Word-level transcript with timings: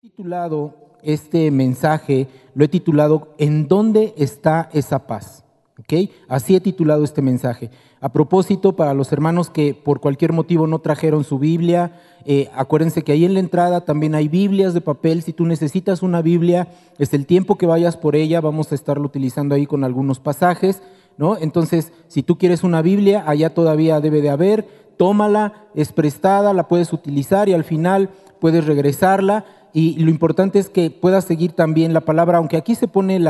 titulado 0.00 0.74
este 1.02 1.50
mensaje, 1.50 2.28
lo 2.54 2.64
he 2.64 2.68
titulado 2.68 3.34
¿En 3.36 3.66
dónde 3.66 4.14
está 4.16 4.70
esa 4.72 5.08
paz? 5.08 5.44
¿Ok? 5.76 6.08
Así 6.28 6.54
he 6.54 6.60
titulado 6.60 7.02
este 7.02 7.20
mensaje. 7.20 7.70
A 8.00 8.12
propósito, 8.12 8.76
para 8.76 8.94
los 8.94 9.10
hermanos 9.10 9.50
que 9.50 9.74
por 9.74 9.98
cualquier 9.98 10.32
motivo 10.32 10.68
no 10.68 10.78
trajeron 10.78 11.24
su 11.24 11.40
Biblia, 11.40 12.00
eh, 12.24 12.48
acuérdense 12.54 13.02
que 13.02 13.10
ahí 13.10 13.24
en 13.24 13.34
la 13.34 13.40
entrada 13.40 13.80
también 13.80 14.14
hay 14.14 14.28
Biblias 14.28 14.72
de 14.72 14.80
papel. 14.80 15.22
Si 15.22 15.32
tú 15.32 15.46
necesitas 15.46 16.00
una 16.04 16.22
Biblia, 16.22 16.68
es 16.98 17.12
el 17.12 17.26
tiempo 17.26 17.58
que 17.58 17.66
vayas 17.66 17.96
por 17.96 18.14
ella, 18.14 18.40
vamos 18.40 18.70
a 18.70 18.76
estarlo 18.76 19.04
utilizando 19.04 19.56
ahí 19.56 19.66
con 19.66 19.82
algunos 19.82 20.20
pasajes. 20.20 20.80
¿no? 21.16 21.36
Entonces, 21.36 21.92
si 22.06 22.22
tú 22.22 22.38
quieres 22.38 22.62
una 22.62 22.82
Biblia, 22.82 23.24
allá 23.26 23.52
todavía 23.52 24.00
debe 24.00 24.22
de 24.22 24.30
haber, 24.30 24.68
tómala, 24.96 25.66
es 25.74 25.90
prestada, 25.90 26.52
la 26.52 26.68
puedes 26.68 26.92
utilizar 26.92 27.48
y 27.48 27.54
al 27.54 27.64
final 27.64 28.10
puedes 28.38 28.66
regresarla 28.66 29.44
y 29.72 29.98
lo 29.98 30.10
importante 30.10 30.58
es 30.58 30.68
que 30.68 30.90
puedas 30.90 31.24
seguir 31.24 31.52
también 31.52 31.92
la 31.92 32.00
palabra, 32.00 32.38
aunque 32.38 32.56
aquí 32.56 32.74
se 32.74 32.88
pone 32.88 33.20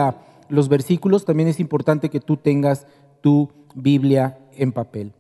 los 0.48 0.68
versículos, 0.68 1.24
también 1.24 1.48
es 1.48 1.60
importante 1.60 2.08
que 2.08 2.20
tú 2.20 2.36
tengas 2.36 2.86
tu 3.20 3.50
Biblia 3.74 4.38
en 4.56 4.72
papel. 4.72 5.12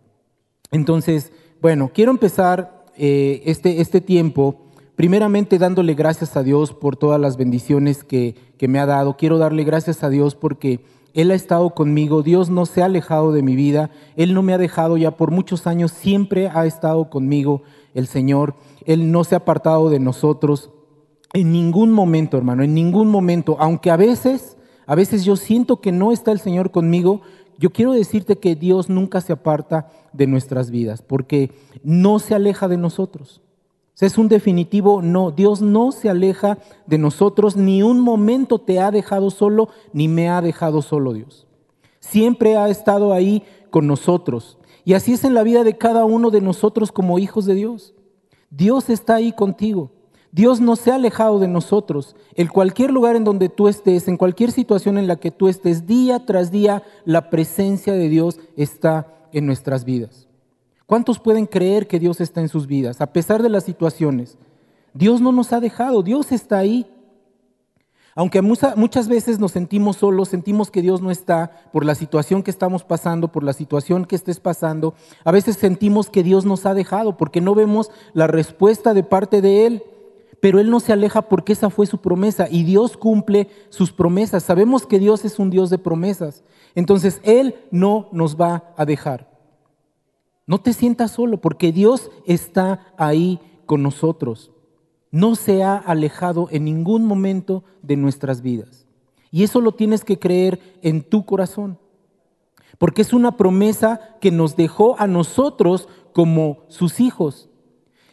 Entonces, 0.70 1.32
bueno, 1.60 1.90
quiero 1.92 2.10
empezar 2.10 2.84
eh, 2.96 3.42
este, 3.46 3.80
este 3.80 4.00
tiempo 4.00 4.56
primeramente 4.96 5.58
dándole 5.58 5.94
gracias 5.94 6.36
a 6.36 6.42
Dios 6.42 6.72
por 6.72 6.96
todas 6.96 7.20
las 7.20 7.36
bendiciones 7.36 8.02
que, 8.02 8.34
que 8.58 8.68
me 8.68 8.80
ha 8.80 8.86
dado. 8.86 9.16
Quiero 9.16 9.38
darle 9.38 9.62
gracias 9.62 10.02
a 10.02 10.10
Dios 10.10 10.34
porque 10.34 10.80
Él 11.14 11.30
ha 11.30 11.34
estado 11.34 11.70
conmigo, 11.70 12.22
Dios 12.22 12.50
no 12.50 12.66
se 12.66 12.82
ha 12.82 12.86
alejado 12.86 13.32
de 13.32 13.42
mi 13.42 13.54
vida, 13.54 13.90
Él 14.16 14.34
no 14.34 14.42
me 14.42 14.52
ha 14.54 14.58
dejado 14.58 14.96
ya 14.96 15.12
por 15.12 15.30
muchos 15.30 15.66
años, 15.66 15.92
siempre 15.92 16.48
ha 16.48 16.66
estado 16.66 17.10
conmigo 17.10 17.62
el 17.94 18.08
Señor, 18.08 18.54
Él 18.86 19.12
no 19.12 19.22
se 19.24 19.36
ha 19.36 19.38
apartado 19.38 19.88
de 19.88 20.00
nosotros. 20.00 20.70
En 21.32 21.52
ningún 21.52 21.92
momento, 21.92 22.36
hermano, 22.36 22.62
en 22.62 22.74
ningún 22.74 23.08
momento, 23.08 23.56
aunque 23.58 23.90
a 23.90 23.96
veces, 23.96 24.56
a 24.86 24.94
veces 24.94 25.24
yo 25.24 25.36
siento 25.36 25.80
que 25.80 25.92
no 25.92 26.12
está 26.12 26.32
el 26.32 26.40
Señor 26.40 26.70
conmigo, 26.70 27.20
yo 27.58 27.70
quiero 27.70 27.92
decirte 27.92 28.38
que 28.38 28.54
Dios 28.54 28.88
nunca 28.88 29.20
se 29.20 29.32
aparta 29.32 29.90
de 30.12 30.26
nuestras 30.26 30.70
vidas, 30.70 31.02
porque 31.02 31.50
no 31.82 32.18
se 32.18 32.34
aleja 32.34 32.68
de 32.68 32.76
nosotros. 32.76 33.42
Es 34.00 34.16
un 34.16 34.28
definitivo 34.28 35.02
no, 35.02 35.32
Dios 35.32 35.60
no 35.60 35.90
se 35.90 36.08
aleja 36.08 36.58
de 36.86 36.98
nosotros, 36.98 37.56
ni 37.56 37.82
un 37.82 38.00
momento 38.00 38.60
te 38.60 38.78
ha 38.78 38.92
dejado 38.92 39.30
solo, 39.30 39.70
ni 39.92 40.06
me 40.06 40.28
ha 40.28 40.40
dejado 40.40 40.82
solo 40.82 41.12
Dios. 41.12 41.48
Siempre 41.98 42.56
ha 42.56 42.68
estado 42.68 43.12
ahí 43.12 43.42
con 43.70 43.88
nosotros. 43.88 44.56
Y 44.84 44.94
así 44.94 45.14
es 45.14 45.24
en 45.24 45.34
la 45.34 45.42
vida 45.42 45.64
de 45.64 45.76
cada 45.76 46.04
uno 46.04 46.30
de 46.30 46.40
nosotros 46.40 46.92
como 46.92 47.18
hijos 47.18 47.44
de 47.44 47.54
Dios. 47.54 47.92
Dios 48.50 48.88
está 48.88 49.16
ahí 49.16 49.32
contigo. 49.32 49.90
Dios 50.30 50.60
no 50.60 50.76
se 50.76 50.90
ha 50.90 50.96
alejado 50.96 51.38
de 51.38 51.48
nosotros. 51.48 52.14
En 52.34 52.48
cualquier 52.48 52.90
lugar 52.90 53.16
en 53.16 53.24
donde 53.24 53.48
tú 53.48 53.68
estés, 53.68 54.08
en 54.08 54.16
cualquier 54.16 54.52
situación 54.52 54.98
en 54.98 55.06
la 55.06 55.16
que 55.16 55.30
tú 55.30 55.48
estés, 55.48 55.86
día 55.86 56.24
tras 56.26 56.50
día, 56.50 56.82
la 57.04 57.30
presencia 57.30 57.94
de 57.94 58.08
Dios 58.08 58.38
está 58.56 59.06
en 59.32 59.46
nuestras 59.46 59.84
vidas. 59.84 60.28
¿Cuántos 60.86 61.18
pueden 61.18 61.46
creer 61.46 61.86
que 61.86 61.98
Dios 61.98 62.20
está 62.20 62.40
en 62.40 62.48
sus 62.48 62.66
vidas, 62.66 63.00
a 63.00 63.12
pesar 63.12 63.42
de 63.42 63.48
las 63.48 63.64
situaciones? 63.64 64.38
Dios 64.94 65.20
no 65.20 65.32
nos 65.32 65.52
ha 65.52 65.60
dejado, 65.60 66.02
Dios 66.02 66.32
está 66.32 66.58
ahí. 66.58 66.86
Aunque 68.14 68.42
muchas 68.42 69.06
veces 69.06 69.38
nos 69.38 69.52
sentimos 69.52 69.98
solos, 69.98 70.28
sentimos 70.28 70.70
que 70.70 70.82
Dios 70.82 71.00
no 71.00 71.10
está 71.10 71.52
por 71.72 71.84
la 71.84 71.94
situación 71.94 72.42
que 72.42 72.50
estamos 72.50 72.82
pasando, 72.82 73.30
por 73.30 73.44
la 73.44 73.52
situación 73.52 74.06
que 74.06 74.16
estés 74.16 74.40
pasando, 74.40 74.94
a 75.24 75.30
veces 75.30 75.56
sentimos 75.56 76.10
que 76.10 76.24
Dios 76.24 76.44
nos 76.44 76.66
ha 76.66 76.74
dejado 76.74 77.16
porque 77.16 77.40
no 77.40 77.54
vemos 77.54 77.92
la 78.14 78.26
respuesta 78.26 78.92
de 78.92 79.04
parte 79.04 79.40
de 79.40 79.66
Él 79.66 79.82
pero 80.40 80.60
Él 80.60 80.70
no 80.70 80.80
se 80.80 80.92
aleja 80.92 81.22
porque 81.22 81.52
esa 81.52 81.70
fue 81.70 81.86
su 81.86 81.98
promesa 81.98 82.46
y 82.50 82.64
Dios 82.64 82.96
cumple 82.96 83.48
sus 83.70 83.92
promesas. 83.92 84.42
Sabemos 84.42 84.86
que 84.86 84.98
Dios 84.98 85.24
es 85.24 85.38
un 85.38 85.50
Dios 85.50 85.70
de 85.70 85.78
promesas. 85.78 86.44
Entonces 86.74 87.20
Él 87.24 87.56
no 87.70 88.08
nos 88.12 88.40
va 88.40 88.72
a 88.76 88.84
dejar. 88.84 89.28
No 90.46 90.60
te 90.60 90.72
sientas 90.72 91.10
solo 91.10 91.40
porque 91.40 91.72
Dios 91.72 92.10
está 92.24 92.92
ahí 92.96 93.40
con 93.66 93.82
nosotros. 93.82 94.52
No 95.10 95.34
se 95.34 95.62
ha 95.62 95.76
alejado 95.76 96.48
en 96.50 96.64
ningún 96.64 97.04
momento 97.04 97.64
de 97.82 97.96
nuestras 97.96 98.40
vidas. 98.40 98.86
Y 99.30 99.42
eso 99.42 99.60
lo 99.60 99.72
tienes 99.72 100.04
que 100.04 100.18
creer 100.18 100.78
en 100.82 101.02
tu 101.02 101.26
corazón. 101.26 101.78
Porque 102.78 103.02
es 103.02 103.12
una 103.12 103.36
promesa 103.36 104.16
que 104.20 104.30
nos 104.30 104.56
dejó 104.56 104.98
a 104.98 105.06
nosotros 105.06 105.88
como 106.12 106.64
sus 106.68 107.00
hijos. 107.00 107.50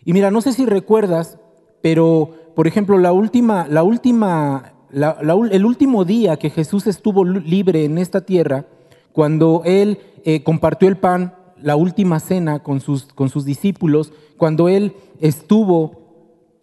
Y 0.03 0.14
mira, 0.14 0.31
no 0.31 0.41
sé 0.41 0.53
si 0.53 0.66
recuerdas, 0.66 1.40
pero, 1.85 2.31
por 2.56 2.66
ejemplo, 2.66 2.97
la 2.97 3.12
última, 3.12 3.68
la 3.69 3.84
última, 3.84 4.73
el 4.91 5.66
último 5.66 6.03
día 6.03 6.35
que 6.38 6.50
Jesús 6.50 6.88
estuvo 6.88 7.23
libre 7.23 7.85
en 7.85 8.00
esta 8.00 8.22
tierra, 8.22 8.66
cuando 9.12 9.62
Él 9.66 10.00
eh, 10.23 10.41
compartió 10.41 10.90
el 10.90 10.97
pan, 10.97 11.35
la 11.62 11.75
última 11.75 12.19
cena 12.19 12.63
con 12.63 12.81
sus, 12.81 13.03
con 13.13 13.29
sus 13.29 13.46
discípulos, 13.46 14.13
cuando 14.35 14.68
Él 14.68 14.96
estuvo 15.22 15.91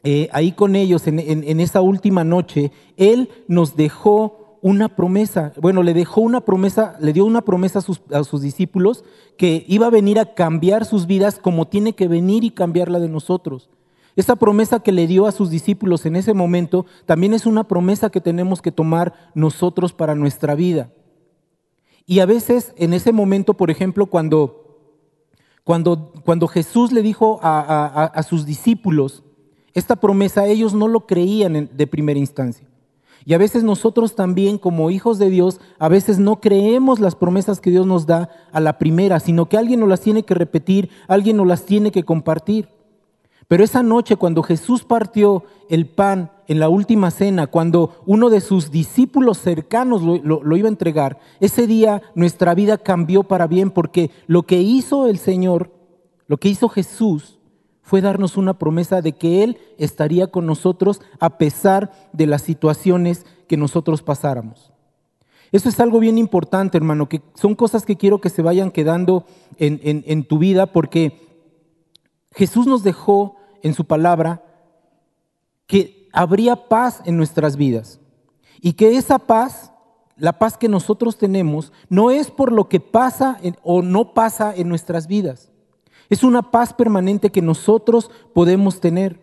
eh, 0.03 0.28
ahí 0.33 0.50
con 0.50 0.75
ellos 0.75 1.06
en, 1.06 1.21
en, 1.21 1.60
esa 1.60 1.83
última 1.83 2.25
noche, 2.25 2.72
Él 2.97 3.28
nos 3.47 3.77
dejó 3.77 4.59
una 4.60 4.89
promesa. 4.89 5.53
Bueno, 5.60 5.84
le 5.84 5.94
dejó 5.94 6.21
una 6.21 6.41
promesa, 6.41 6.97
le 6.99 7.12
dio 7.12 7.25
una 7.25 7.43
promesa 7.43 7.78
a 7.78 7.83
sus, 7.83 8.03
a 8.12 8.25
sus 8.25 8.43
discípulos 8.43 9.04
que 9.37 9.65
iba 9.69 9.87
a 9.87 9.91
venir 9.91 10.19
a 10.19 10.34
cambiar 10.34 10.84
sus 10.84 11.06
vidas 11.06 11.39
como 11.39 11.69
tiene 11.69 11.93
que 11.93 12.09
venir 12.09 12.43
y 12.43 12.50
cambiar 12.50 12.91
la 12.91 12.99
de 12.99 13.09
nosotros. 13.09 13.71
Esa 14.15 14.37
promesa 14.37 14.81
que 14.81 14.93
le 14.93 15.06
dio 15.06 15.27
a 15.27 15.33
sus 15.33 15.50
discípulos 15.50 16.05
en 16.05 16.17
ese 16.17 16.34
momento 16.34 16.84
también 17.06 17.33
es 17.33 17.47
una 17.47 17.65
promesa 17.65 18.11
que 18.11 18.21
tenemos 18.21 18.61
que 18.61 18.73
tomar 18.73 19.15
nosotros 19.34 19.93
para 19.93 20.15
nuestra 20.15 20.55
vida. 20.55 20.91
Y 22.06 22.21
a 22.21 22.27
veces 22.27 22.75
en 22.77 22.93
ese 22.93 23.12
momento, 23.12 23.55
por 23.55 23.71
ejemplo, 23.71 24.06
cuando, 24.06 24.78
cuando, 25.65 26.12
cuando 26.25 26.47
Jesús 26.47 26.93
le 26.93 27.01
dijo 27.01 27.41
a, 27.43 28.05
a, 28.05 28.22
sus 28.22 28.45
discípulos 28.45 29.22
esta 29.72 29.97
promesa, 29.97 30.47
ellos 30.47 30.75
no 30.75 30.89
lo 30.89 31.06
creían 31.06 31.71
de 31.72 31.87
primera 31.87 32.19
instancia. 32.19 32.69
Y 33.25 33.34
a 33.34 33.39
veces 33.39 33.62
nosotros 33.62 34.17
también 34.17 34.59
como 34.59 34.91
hijos 34.91 35.19
de 35.19 35.31
Dios, 35.31 35.61
a 35.78 35.89
veces 35.89 36.19
no 36.19 36.41
creemos 36.41 36.99
las 36.99 37.15
promesas 37.15 37.61
que 37.61 37.71
Dios 37.71 37.87
nos 37.87 38.05
da 38.05 38.28
a 38.51 38.61
la 38.61 38.78
primera, 38.78 39.21
sino 39.21 39.49
que 39.49 39.56
alguien 39.56 39.81
nos 39.81 39.89
las 39.89 40.01
tiene 40.01 40.25
que 40.25 40.34
repetir, 40.34 40.91
alguien 41.06 41.37
nos 41.37 41.47
las 41.47 41.65
tiene 41.65 41.93
que 41.93 42.03
compartir. 42.03 42.69
Pero 43.53 43.65
esa 43.65 43.83
noche 43.83 44.17
cuando 44.17 44.43
Jesús 44.43 44.83
partió 44.83 45.45
el 45.69 45.85
pan 45.85 46.31
en 46.49 46.59
la 46.59 46.71
última 46.71 47.11
cena, 47.11 47.49
cuando 47.49 48.03
uno 48.07 48.31
de 48.31 48.41
sus 48.41 48.71
discípulos 48.71 49.37
cercanos 49.37 50.01
lo, 50.01 50.57
iba 50.57 50.69
a 50.69 50.71
entregar, 50.71 51.19
ese 51.39 51.67
día 51.67 52.01
nuestra 52.15 52.55
vida 52.55 52.79
cambió 52.79 53.25
para 53.25 53.47
bien 53.47 53.71
porque 53.71 54.11
lo 54.27 54.45
que 54.45 54.63
hizo 54.63 55.07
el 55.07 55.19
Señor, 55.19 55.71
lo 56.29 56.39
que 56.39 56.49
hizo 56.49 56.71
Jesús, 56.71 57.41
fue 57.83 58.01
darnos 58.01 58.39
una 58.39 58.55
promesa 58.55 59.03
de 59.03 59.13
que 59.13 59.45
Él 59.45 59.59
estaría 59.77 60.29
con 60.29 60.47
nosotros 60.47 61.03
a 61.21 61.37
pesar 61.37 61.93
de 62.15 62.27
las 62.27 62.41
situaciones 62.41 63.27
que 63.49 63.59
nosotros 63.59 64.01
pasáramos. 64.03 64.73
Eso 65.51 65.69
es 65.69 65.79
algo 65.79 66.01
bien 66.01 66.17
importante, 66.17 66.79
hermano, 66.79 67.07
que 67.07 67.21
son 67.34 67.55
cosas 67.55 67.84
que 67.84 67.99
quiero 67.99 68.19
que 68.19 68.31
se 68.31 68.41
vayan 68.41 68.71
quedando 68.71 69.27
en, 69.59 70.25
tu 70.25 70.39
vida 70.39 70.65
porque 70.65 71.21
Jesús 72.34 72.67
nos 72.67 72.83
dejó 72.83 73.37
en 73.62 73.75
su 73.75 73.84
palabra 73.84 74.43
que 75.67 76.09
habría 76.12 76.69
paz 76.69 77.00
en 77.05 77.17
nuestras 77.17 77.56
vidas 77.56 78.00
y 78.61 78.75
que 78.75 78.97
esa 78.97 79.19
paz, 79.19 79.73
la 80.17 80.39
paz 80.39 80.56
que 80.56 80.69
nosotros 80.69 81.17
tenemos, 81.17 81.72
no 81.89 82.11
es 82.11 82.31
por 82.31 82.53
lo 82.53 82.69
que 82.69 82.81
pasa 82.81 83.41
o 83.62 83.83
no 83.83 84.15
pasa 84.15 84.55
en 84.55 84.69
nuestras 84.69 85.06
vidas. 85.06 85.51
Es 86.09 86.22
una 86.22 86.51
paz 86.51 86.75
permanente 86.75 87.31
que 87.31 87.43
nosotros 87.43 88.11
podemos 88.34 88.81
tener. 88.81 89.21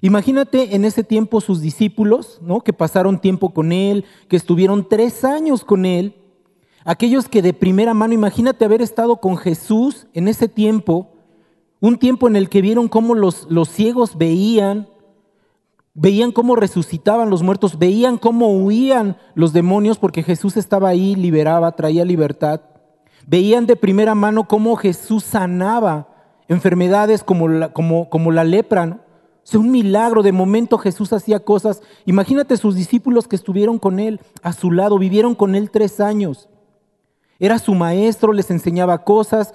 Imagínate 0.00 0.74
en 0.74 0.84
ese 0.84 1.04
tiempo 1.04 1.40
sus 1.40 1.60
discípulos, 1.60 2.38
¿no? 2.40 2.62
que 2.62 2.72
pasaron 2.72 3.20
tiempo 3.20 3.52
con 3.52 3.72
Él, 3.72 4.04
que 4.28 4.36
estuvieron 4.36 4.88
tres 4.88 5.24
años 5.24 5.64
con 5.64 5.84
Él, 5.84 6.14
aquellos 6.84 7.28
que 7.28 7.42
de 7.42 7.52
primera 7.52 7.92
mano, 7.92 8.14
imagínate 8.14 8.64
haber 8.64 8.80
estado 8.80 9.16
con 9.16 9.36
Jesús 9.36 10.06
en 10.14 10.28
ese 10.28 10.48
tiempo, 10.48 11.12
un 11.80 11.98
tiempo 11.98 12.28
en 12.28 12.36
el 12.36 12.48
que 12.48 12.62
vieron 12.62 12.88
cómo 12.88 13.14
los, 13.14 13.46
los 13.50 13.68
ciegos 13.68 14.16
veían, 14.16 14.88
veían 15.94 16.32
cómo 16.32 16.56
resucitaban 16.56 17.30
los 17.30 17.42
muertos, 17.42 17.78
veían 17.78 18.18
cómo 18.18 18.52
huían 18.52 19.16
los 19.34 19.52
demonios 19.52 19.98
porque 19.98 20.22
Jesús 20.22 20.56
estaba 20.56 20.88
ahí, 20.88 21.14
liberaba, 21.14 21.72
traía 21.72 22.04
libertad. 22.04 22.60
Veían 23.26 23.66
de 23.66 23.76
primera 23.76 24.14
mano 24.14 24.46
cómo 24.46 24.76
Jesús 24.76 25.24
sanaba 25.24 26.08
enfermedades 26.48 27.22
como 27.22 27.48
la, 27.48 27.72
como, 27.72 28.10
como 28.10 28.32
la 28.32 28.44
lepra. 28.44 28.86
¿no? 28.86 29.00
O 29.54 29.58
un 29.58 29.70
milagro, 29.70 30.22
de 30.22 30.32
momento 30.32 30.78
Jesús 30.78 31.12
hacía 31.12 31.40
cosas. 31.40 31.82
Imagínate 32.06 32.56
sus 32.56 32.74
discípulos 32.74 33.26
que 33.26 33.36
estuvieron 33.36 33.78
con 33.78 33.98
él 33.98 34.20
a 34.42 34.52
su 34.52 34.70
lado, 34.70 34.98
vivieron 34.98 35.34
con 35.34 35.54
él 35.54 35.70
tres 35.70 36.00
años. 36.00 36.48
Era 37.38 37.58
su 37.58 37.74
maestro, 37.74 38.32
les 38.32 38.50
enseñaba 38.50 39.02
cosas, 39.02 39.54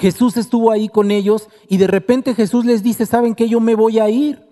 Jesús 0.00 0.38
estuvo 0.38 0.70
ahí 0.70 0.88
con 0.88 1.10
ellos 1.10 1.48
y 1.68 1.76
de 1.76 1.86
repente 1.86 2.34
Jesús 2.34 2.64
les 2.64 2.82
dice, 2.82 3.04
¿saben 3.04 3.34
qué? 3.34 3.50
Yo 3.50 3.60
me 3.60 3.74
voy 3.74 3.98
a 3.98 4.08
ir. 4.08 4.42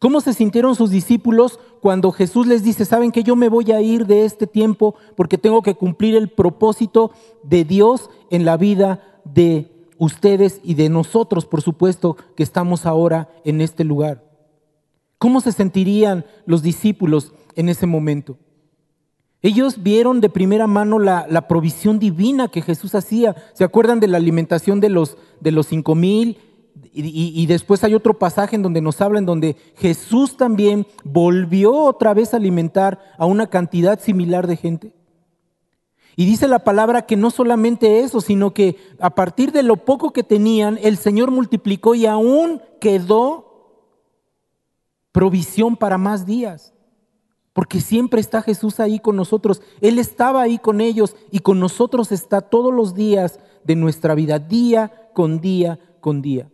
¿Cómo 0.00 0.20
se 0.20 0.34
sintieron 0.34 0.74
sus 0.74 0.90
discípulos 0.90 1.60
cuando 1.80 2.10
Jesús 2.10 2.48
les 2.48 2.64
dice, 2.64 2.84
saben 2.84 3.12
que 3.12 3.22
yo 3.22 3.36
me 3.36 3.48
voy 3.48 3.70
a 3.70 3.80
ir 3.80 4.04
de 4.04 4.24
este 4.24 4.48
tiempo 4.48 4.96
porque 5.14 5.38
tengo 5.38 5.62
que 5.62 5.76
cumplir 5.76 6.16
el 6.16 6.28
propósito 6.28 7.12
de 7.44 7.64
Dios 7.64 8.10
en 8.30 8.44
la 8.44 8.56
vida 8.56 9.20
de 9.24 9.70
ustedes 9.98 10.60
y 10.64 10.74
de 10.74 10.88
nosotros, 10.88 11.46
por 11.46 11.62
supuesto, 11.62 12.16
que 12.34 12.42
estamos 12.42 12.84
ahora 12.84 13.28
en 13.44 13.60
este 13.60 13.84
lugar? 13.84 14.24
¿Cómo 15.18 15.40
se 15.40 15.52
sentirían 15.52 16.26
los 16.46 16.62
discípulos 16.62 17.32
en 17.54 17.68
ese 17.68 17.86
momento? 17.86 18.38
Ellos 19.42 19.82
vieron 19.82 20.20
de 20.20 20.28
primera 20.28 20.68
mano 20.68 21.00
la, 21.00 21.48
provisión 21.48 21.98
divina 21.98 22.48
que 22.48 22.62
Jesús 22.62 22.94
hacía. 22.94 23.34
¿Se 23.54 23.64
acuerdan 23.64 23.98
de 23.98 24.06
la 24.06 24.18
alimentación 24.18 24.78
de 24.78 24.88
los, 24.88 25.16
de 25.40 25.50
los 25.50 25.66
cinco 25.66 25.96
mil? 25.96 26.38
Y, 26.94 27.44
después 27.46 27.82
hay 27.84 27.94
otro 27.94 28.18
pasaje 28.18 28.54
en 28.54 28.62
donde 28.62 28.80
nos 28.80 29.00
habla 29.00 29.18
en 29.18 29.26
donde 29.26 29.56
Jesús 29.76 30.36
también 30.36 30.86
volvió 31.04 31.74
otra 31.74 32.14
vez 32.14 32.32
a 32.32 32.36
alimentar 32.36 33.00
a 33.18 33.26
una 33.26 33.48
cantidad 33.48 33.98
similar 33.98 34.46
de 34.46 34.56
gente. 34.56 34.92
Y 36.16 36.26
dice 36.26 36.46
la 36.48 36.60
palabra 36.60 37.02
que 37.02 37.16
no 37.16 37.30
solamente 37.30 38.00
eso, 38.00 38.20
sino 38.20 38.52
que 38.52 38.76
a 39.00 39.10
partir 39.10 39.52
de 39.52 39.62
lo 39.62 39.76
poco 39.76 40.12
que 40.12 40.22
tenían, 40.22 40.78
el 40.82 40.98
Señor 40.98 41.30
multiplicó 41.30 41.94
y 41.94 42.06
aún 42.06 42.60
quedó 42.80 43.52
provisión 45.12 45.76
para 45.76 45.98
más 45.98 46.26
días. 46.26 46.74
Porque 47.52 47.80
siempre 47.80 48.20
está 48.20 48.42
Jesús 48.42 48.80
ahí 48.80 48.98
con 48.98 49.16
nosotros. 49.16 49.60
Él 49.80 49.98
estaba 49.98 50.42
ahí 50.42 50.58
con 50.58 50.80
ellos 50.80 51.16
y 51.30 51.40
con 51.40 51.60
nosotros 51.60 52.12
está 52.12 52.40
todos 52.40 52.72
los 52.72 52.94
días 52.94 53.40
de 53.64 53.76
nuestra 53.76 54.14
vida, 54.14 54.38
día 54.38 55.10
con 55.14 55.40
día 55.40 55.78
con 56.00 56.22
día. 56.22 56.50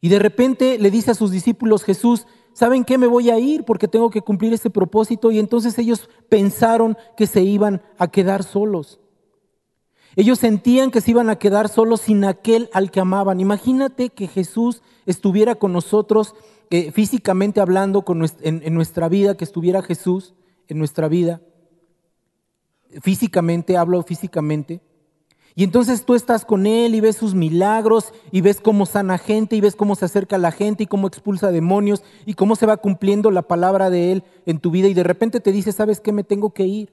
Y 0.00 0.08
de 0.08 0.18
repente 0.18 0.78
le 0.78 0.90
dice 0.90 1.10
a 1.10 1.14
sus 1.14 1.30
discípulos 1.30 1.84
Jesús, 1.84 2.26
¿saben 2.52 2.84
qué? 2.84 2.98
Me 2.98 3.06
voy 3.06 3.30
a 3.30 3.38
ir 3.38 3.64
porque 3.64 3.88
tengo 3.88 4.10
que 4.10 4.22
cumplir 4.22 4.52
ese 4.52 4.70
propósito. 4.70 5.30
Y 5.30 5.38
entonces 5.38 5.78
ellos 5.78 6.08
pensaron 6.28 6.96
que 7.16 7.26
se 7.26 7.42
iban 7.42 7.82
a 7.98 8.08
quedar 8.08 8.44
solos. 8.44 9.00
Ellos 10.16 10.38
sentían 10.38 10.90
que 10.90 11.00
se 11.00 11.10
iban 11.10 11.30
a 11.30 11.36
quedar 11.36 11.68
solos 11.68 12.00
sin 12.00 12.24
aquel 12.24 12.70
al 12.72 12.90
que 12.90 13.00
amaban. 13.00 13.40
Imagínate 13.40 14.08
que 14.10 14.26
Jesús 14.26 14.82
estuviera 15.06 15.54
con 15.54 15.72
nosotros 15.72 16.34
eh, 16.70 16.92
físicamente 16.92 17.60
hablando 17.60 18.02
con 18.02 18.24
en 18.42 18.74
nuestra 18.74 19.08
vida, 19.08 19.36
que 19.36 19.44
estuviera 19.44 19.82
Jesús 19.82 20.34
en 20.68 20.78
nuestra 20.78 21.08
vida. 21.08 21.40
Físicamente, 23.02 23.76
hablo 23.76 24.02
físicamente. 24.02 24.80
Y 25.58 25.64
entonces 25.64 26.04
tú 26.04 26.14
estás 26.14 26.44
con 26.44 26.66
Él 26.66 26.94
y 26.94 27.00
ves 27.00 27.16
sus 27.16 27.34
milagros 27.34 28.12
y 28.30 28.42
ves 28.42 28.60
cómo 28.60 28.86
sana 28.86 29.18
gente 29.18 29.56
y 29.56 29.60
ves 29.60 29.74
cómo 29.74 29.96
se 29.96 30.04
acerca 30.04 30.36
a 30.36 30.38
la 30.38 30.52
gente 30.52 30.84
y 30.84 30.86
cómo 30.86 31.08
expulsa 31.08 31.50
demonios 31.50 32.04
y 32.26 32.34
cómo 32.34 32.54
se 32.54 32.64
va 32.64 32.76
cumpliendo 32.76 33.32
la 33.32 33.42
palabra 33.42 33.90
de 33.90 34.12
Él 34.12 34.24
en 34.46 34.60
tu 34.60 34.70
vida 34.70 34.86
y 34.86 34.94
de 34.94 35.02
repente 35.02 35.40
te 35.40 35.50
dice, 35.50 35.72
¿sabes 35.72 36.00
qué? 36.00 36.12
Me 36.12 36.22
tengo 36.22 36.54
que 36.54 36.64
ir. 36.64 36.92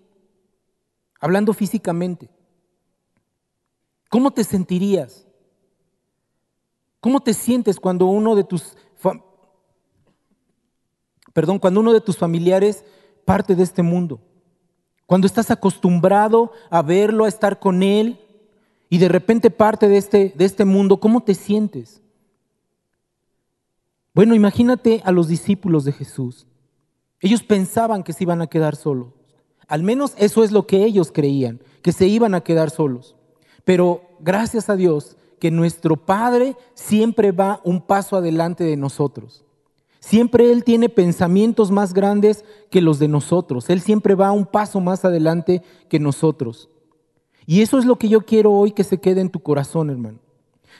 Hablando 1.19 1.53
físicamente. 1.53 2.27
¿Cómo 4.09 4.31
te 4.31 4.43
sentirías? 4.43 5.27
¿Cómo 7.01 7.19
te 7.19 7.35
sientes 7.35 7.79
cuando 7.79 8.07
uno 8.07 8.35
de 8.35 8.45
tus 8.45 8.75
perdón, 11.35 11.59
cuando 11.59 11.81
uno 11.81 11.91
de 11.91 11.99
tus 11.99 12.15
familiares 12.15 12.85
parte 13.25 13.57
de 13.57 13.63
este 13.63 13.83
mundo? 13.83 14.21
Cuando 15.05 15.27
estás 15.27 15.51
acostumbrado 15.51 16.53
a 16.69 16.81
verlo, 16.81 17.25
a 17.25 17.27
estar 17.27 17.59
con 17.59 17.83
él, 17.83 18.21
y 18.89 18.99
de 18.99 19.09
repente 19.09 19.51
parte 19.51 19.89
de 19.89 19.97
este, 19.97 20.33
de 20.33 20.45
este 20.45 20.63
mundo, 20.63 21.01
¿cómo 21.01 21.21
te 21.21 21.33
sientes? 21.33 22.01
Bueno, 24.13 24.33
imagínate 24.33 25.01
a 25.03 25.11
los 25.11 25.27
discípulos 25.27 25.83
de 25.83 25.91
Jesús. 25.91 26.47
Ellos 27.19 27.43
pensaban 27.43 28.01
que 28.01 28.13
se 28.13 28.23
iban 28.23 28.41
a 28.41 28.47
quedar 28.47 28.77
solos. 28.77 29.09
Al 29.67 29.83
menos 29.83 30.13
eso 30.17 30.41
es 30.41 30.53
lo 30.53 30.65
que 30.65 30.85
ellos 30.85 31.11
creían, 31.11 31.59
que 31.81 31.91
se 31.91 32.07
iban 32.07 32.33
a 32.33 32.39
quedar 32.39 32.69
solos. 32.69 33.17
Pero 33.65 34.03
gracias 34.21 34.69
a 34.69 34.77
Dios 34.77 35.17
que 35.37 35.51
nuestro 35.51 35.97
Padre 35.97 36.55
siempre 36.75 37.33
va 37.33 37.59
un 37.65 37.81
paso 37.81 38.15
adelante 38.15 38.63
de 38.63 38.77
nosotros. 38.77 39.44
Siempre 40.05 40.51
Él 40.51 40.63
tiene 40.63 40.87
pensamientos 40.87 41.71
más 41.71 41.91
grandes 41.91 42.45
que 42.69 42.79
los 42.79 42.99
de 42.99 43.07
nosotros. 43.07 43.71
Él 43.71 43.81
siempre 43.81 44.13
va 44.13 44.31
un 44.31 44.45
paso 44.45 44.79
más 44.79 45.03
adelante 45.03 45.63
que 45.89 45.99
nosotros. 45.99 46.69
Y 47.47 47.63
eso 47.63 47.79
es 47.79 47.85
lo 47.85 47.95
que 47.95 48.07
yo 48.07 48.21
quiero 48.21 48.51
hoy 48.51 48.71
que 48.71 48.83
se 48.83 48.99
quede 48.99 49.21
en 49.21 49.31
tu 49.31 49.39
corazón, 49.39 49.89
hermano. 49.89 50.19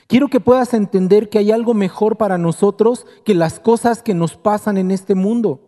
Quiero 0.06 0.28
que 0.28 0.38
puedas 0.38 0.72
entender 0.74 1.28
que 1.28 1.38
hay 1.38 1.50
algo 1.50 1.74
mejor 1.74 2.18
para 2.18 2.38
nosotros 2.38 3.04
que 3.24 3.34
las 3.34 3.58
cosas 3.58 4.00
que 4.00 4.14
nos 4.14 4.36
pasan 4.36 4.78
en 4.78 4.92
este 4.92 5.16
mundo. 5.16 5.58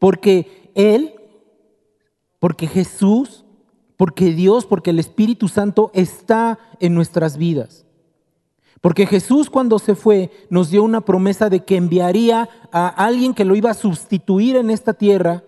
Porque 0.00 0.72
Él, 0.74 1.14
porque 2.40 2.66
Jesús, 2.66 3.44
porque 3.96 4.32
Dios, 4.32 4.66
porque 4.66 4.90
el 4.90 4.98
Espíritu 4.98 5.46
Santo 5.46 5.92
está 5.94 6.58
en 6.80 6.96
nuestras 6.96 7.36
vidas. 7.36 7.86
Porque 8.80 9.06
Jesús 9.06 9.50
cuando 9.50 9.78
se 9.78 9.94
fue 9.94 10.30
nos 10.50 10.70
dio 10.70 10.82
una 10.82 11.00
promesa 11.00 11.48
de 11.48 11.64
que 11.64 11.76
enviaría 11.76 12.48
a 12.72 12.88
alguien 12.88 13.34
que 13.34 13.44
lo 13.44 13.56
iba 13.56 13.70
a 13.70 13.74
sustituir 13.74 14.56
en 14.56 14.70
esta 14.70 14.94
tierra, 14.94 15.44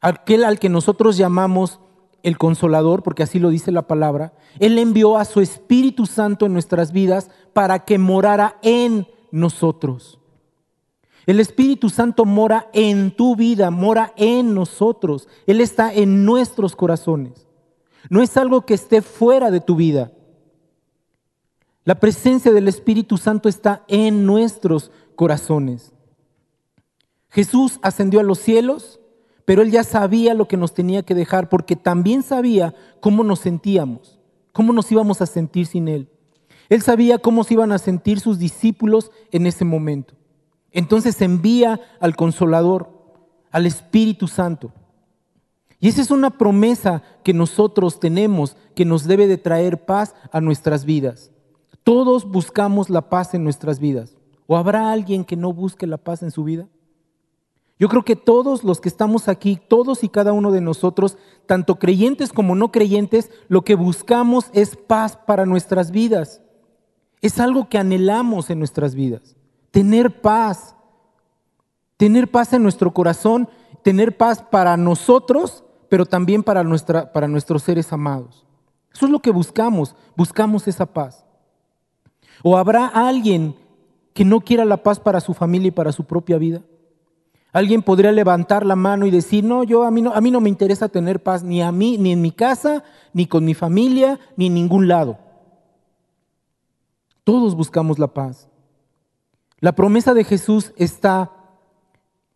aquel 0.00 0.44
al 0.44 0.58
que 0.58 0.68
nosotros 0.68 1.16
llamamos 1.16 1.80
el 2.22 2.38
consolador, 2.38 3.02
porque 3.02 3.22
así 3.22 3.38
lo 3.38 3.50
dice 3.50 3.70
la 3.70 3.86
palabra, 3.86 4.32
Él 4.58 4.78
envió 4.78 5.18
a 5.18 5.24
su 5.24 5.40
Espíritu 5.40 6.06
Santo 6.06 6.46
en 6.46 6.52
nuestras 6.52 6.90
vidas 6.90 7.30
para 7.52 7.84
que 7.84 7.98
morara 7.98 8.58
en 8.62 9.06
nosotros. 9.30 10.18
El 11.26 11.40
Espíritu 11.40 11.88
Santo 11.90 12.24
mora 12.24 12.68
en 12.72 13.10
tu 13.10 13.36
vida, 13.36 13.70
mora 13.70 14.12
en 14.16 14.54
nosotros. 14.54 15.28
Él 15.46 15.60
está 15.60 15.92
en 15.92 16.24
nuestros 16.24 16.76
corazones. 16.76 17.46
No 18.10 18.22
es 18.22 18.36
algo 18.36 18.66
que 18.66 18.74
esté 18.74 19.00
fuera 19.00 19.50
de 19.50 19.60
tu 19.60 19.76
vida. 19.76 20.12
La 21.84 22.00
presencia 22.00 22.52
del 22.52 22.68
Espíritu 22.68 23.16
Santo 23.18 23.48
está 23.48 23.84
en 23.88 24.26
nuestros 24.26 24.90
corazones. 25.16 25.92
Jesús 27.28 27.78
ascendió 27.82 28.20
a 28.20 28.24
los 28.24 28.38
cielos 28.38 29.00
pero 29.44 29.62
él 29.62 29.70
ya 29.70 29.84
sabía 29.84 30.34
lo 30.34 30.48
que 30.48 30.56
nos 30.56 30.72
tenía 30.72 31.02
que 31.02 31.14
dejar 31.14 31.48
porque 31.48 31.76
también 31.76 32.22
sabía 32.22 32.74
cómo 33.00 33.24
nos 33.24 33.40
sentíamos, 33.40 34.18
cómo 34.52 34.72
nos 34.72 34.90
íbamos 34.90 35.20
a 35.20 35.26
sentir 35.26 35.66
sin 35.66 35.88
él. 35.88 36.08
Él 36.70 36.80
sabía 36.80 37.18
cómo 37.18 37.44
se 37.44 37.54
iban 37.54 37.72
a 37.72 37.78
sentir 37.78 38.20
sus 38.20 38.38
discípulos 38.38 39.10
en 39.32 39.46
ese 39.46 39.64
momento. 39.64 40.14
Entonces 40.72 41.20
envía 41.20 41.78
al 42.00 42.16
consolador, 42.16 42.90
al 43.50 43.66
Espíritu 43.66 44.28
Santo. 44.28 44.72
Y 45.78 45.88
esa 45.88 46.00
es 46.00 46.10
una 46.10 46.30
promesa 46.30 47.02
que 47.22 47.34
nosotros 47.34 48.00
tenemos 48.00 48.56
que 48.74 48.86
nos 48.86 49.04
debe 49.04 49.26
de 49.26 49.36
traer 49.36 49.84
paz 49.84 50.14
a 50.32 50.40
nuestras 50.40 50.86
vidas. 50.86 51.30
Todos 51.84 52.24
buscamos 52.28 52.90
la 52.90 53.08
paz 53.08 53.34
en 53.34 53.44
nuestras 53.44 53.78
vidas. 53.78 54.16
¿O 54.46 54.56
habrá 54.56 54.90
alguien 54.90 55.24
que 55.24 55.36
no 55.36 55.52
busque 55.52 55.86
la 55.86 55.98
paz 55.98 56.22
en 56.22 56.30
su 56.30 56.44
vida? 56.44 56.66
Yo 57.78 57.88
creo 57.88 58.04
que 58.04 58.16
todos 58.16 58.64
los 58.64 58.80
que 58.80 58.88
estamos 58.88 59.28
aquí, 59.28 59.60
todos 59.68 60.04
y 60.04 60.08
cada 60.08 60.32
uno 60.32 60.52
de 60.52 60.60
nosotros, 60.60 61.18
tanto 61.46 61.78
creyentes 61.78 62.32
como 62.32 62.54
no 62.54 62.70
creyentes, 62.72 63.30
lo 63.48 63.62
que 63.62 63.74
buscamos 63.74 64.46
es 64.52 64.76
paz 64.76 65.16
para 65.16 65.44
nuestras 65.44 65.90
vidas. 65.90 66.40
Es 67.20 67.40
algo 67.40 67.68
que 67.68 67.78
anhelamos 67.78 68.48
en 68.50 68.58
nuestras 68.58 68.94
vidas. 68.94 69.36
Tener 69.70 70.20
paz. 70.20 70.76
Tener 71.96 72.30
paz 72.30 72.52
en 72.52 72.62
nuestro 72.62 72.92
corazón, 72.92 73.48
tener 73.82 74.16
paz 74.16 74.42
para 74.42 74.76
nosotros, 74.76 75.64
pero 75.88 76.06
también 76.06 76.42
para, 76.42 76.64
nuestra, 76.64 77.12
para 77.12 77.28
nuestros 77.28 77.62
seres 77.62 77.92
amados. 77.92 78.44
Eso 78.92 79.06
es 79.06 79.12
lo 79.12 79.20
que 79.20 79.30
buscamos. 79.30 79.94
Buscamos 80.16 80.66
esa 80.68 80.86
paz. 80.86 81.23
¿O 82.46 82.58
habrá 82.58 82.86
alguien 82.88 83.56
que 84.12 84.22
no 84.22 84.42
quiera 84.42 84.66
la 84.66 84.82
paz 84.82 85.00
para 85.00 85.22
su 85.22 85.32
familia 85.32 85.68
y 85.68 85.70
para 85.70 85.92
su 85.92 86.04
propia 86.04 86.36
vida? 86.36 86.60
Alguien 87.54 87.80
podría 87.80 88.12
levantar 88.12 88.66
la 88.66 88.76
mano 88.76 89.06
y 89.06 89.10
decir, 89.10 89.42
no, 89.44 89.64
yo 89.64 89.82
a 89.84 89.90
mí 89.90 90.02
no, 90.02 90.40
me 90.42 90.50
interesa 90.50 90.90
tener 90.90 91.22
paz 91.22 91.42
ni 91.42 91.62
a 91.62 91.72
mí, 91.72 91.96
ni 91.96 92.12
en 92.12 92.20
mi 92.20 92.32
casa, 92.32 92.84
ni 93.14 93.26
con 93.26 93.46
mi 93.46 93.54
familia, 93.54 94.20
ni 94.36 94.48
en 94.48 94.54
ningún 94.54 94.88
lado. 94.88 95.16
Todos 97.24 97.54
buscamos 97.54 97.98
la 97.98 98.08
paz. 98.08 98.50
La 99.60 99.74
promesa 99.74 100.12
de 100.12 100.24
Jesús 100.24 100.74
está 100.76 101.32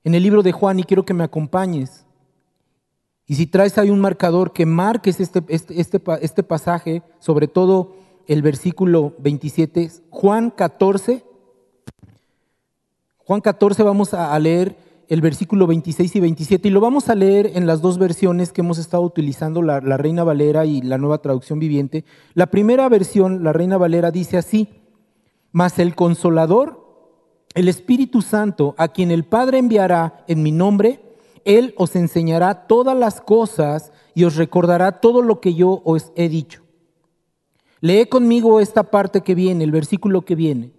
en 0.05 0.15
el 0.15 0.23
libro 0.23 0.43
de 0.43 0.53
Juan 0.53 0.81
y 0.81 0.85
quiero 0.85 1.05
que 1.05 1.12
me 1.12 1.25
acompañes. 1.25 2.07
Y 3.27 3.35
si 3.35 3.47
traes 3.47 3.77
ahí 3.77 3.91
un 3.91 4.00
marcador, 4.00 4.55
que 4.55 4.65
marques 4.65 5.21
este, 5.21 5.45
este, 5.49 5.79
este, 5.79 6.00
este 6.23 6.43
pasaje, 6.43 7.03
sobre 7.19 7.47
todo 7.47 8.08
el 8.28 8.42
versículo 8.42 9.14
27, 9.18 9.90
Juan 10.11 10.50
14. 10.50 11.25
Juan 13.16 13.40
14 13.40 13.82
vamos 13.82 14.14
a 14.14 14.38
leer 14.38 14.76
el 15.08 15.23
versículo 15.23 15.66
26 15.66 16.16
y 16.16 16.20
27 16.20 16.68
y 16.68 16.70
lo 16.70 16.80
vamos 16.80 17.08
a 17.08 17.14
leer 17.14 17.52
en 17.54 17.66
las 17.66 17.80
dos 17.80 17.99
versiones 17.99 18.52
que 18.52 18.61
hemos 18.61 18.76
estado 18.78 19.02
utilizando, 19.02 19.62
la, 19.62 19.80
Reina 19.80 20.25
Valera 20.25 20.66
y 20.66 20.82
la 20.82 20.99
nueva 20.99 21.23
traducción 21.23 21.58
viviente. 21.58 22.04
La 22.35 22.47
primera 22.49 22.87
versión, 22.90 23.42
la 23.42 23.54
Reina 23.54 23.78
Valera, 23.78 24.11
dice 24.11 24.37
así, 24.37 24.68
mas 25.50 25.78
el 25.78 25.94
consolador, 25.94 26.87
el 27.54 27.68
Espíritu 27.68 28.20
Santo, 28.20 28.75
a 28.76 28.88
quien 28.88 29.11
el 29.11 29.25
Padre 29.25 29.56
enviará 29.56 30.25
en 30.28 30.42
mi 30.42 30.52
nombre, 30.52 31.00
Él 31.47 31.73
os 31.78 31.97
enseñará 31.97 32.66
todas 32.66 32.97
las 32.97 33.23
cosas 33.23 33.92
y 34.14 34.25
os 34.25 34.37
recordará 34.37 35.00
todo 35.00 35.23
lo 35.23 35.40
que 35.40 35.54
yo 35.54 35.80
os 35.85 36.12
he 36.14 36.28
dicho. 36.28 36.68
Lee 37.80 38.06
conmigo 38.06 38.61
esta 38.61 38.85
parte 38.85 39.20
que 39.20 39.35
viene, 39.35 39.64
el 39.64 39.70
versículo 39.70 40.23
que 40.23 40.35
viene. 40.35 40.73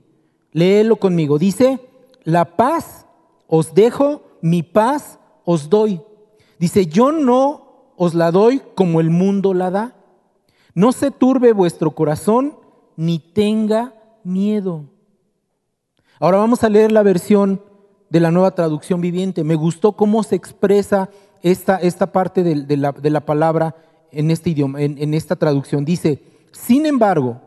Léelo 0.51 0.97
conmigo. 0.97 1.37
Dice, 1.37 1.79
la 2.23 2.57
paz 2.57 3.05
os 3.47 3.73
dejo, 3.73 4.23
mi 4.41 4.63
paz 4.63 5.19
os 5.45 5.69
doy. 5.69 6.01
Dice, 6.59 6.87
yo 6.87 7.11
no 7.11 7.93
os 7.95 8.13
la 8.13 8.31
doy 8.31 8.61
como 8.75 8.99
el 8.99 9.09
mundo 9.09 9.53
la 9.53 9.71
da. 9.71 9.95
No 10.73 10.91
se 10.91 11.11
turbe 11.11 11.53
vuestro 11.53 11.91
corazón 11.91 12.57
ni 12.95 13.19
tenga 13.19 13.93
miedo. 14.23 14.85
Ahora 16.19 16.37
vamos 16.37 16.63
a 16.63 16.69
leer 16.69 16.91
la 16.91 17.03
versión 17.03 17.61
de 18.09 18.19
la 18.19 18.31
nueva 18.31 18.51
traducción 18.51 18.99
viviente. 18.99 19.43
Me 19.43 19.55
gustó 19.55 19.93
cómo 19.93 20.23
se 20.23 20.35
expresa 20.35 21.09
esta, 21.41 21.77
esta 21.77 22.11
parte 22.11 22.43
de, 22.43 22.77
la, 22.77 22.91
de, 22.91 23.09
la, 23.09 23.21
palabra 23.21 23.75
en 24.11 24.31
este 24.31 24.49
idioma, 24.49 24.81
en, 24.81 24.97
en 24.97 25.13
esta 25.13 25.37
traducción. 25.37 25.85
Dice, 25.85 26.21
sin 26.51 26.85
embargo, 26.85 27.41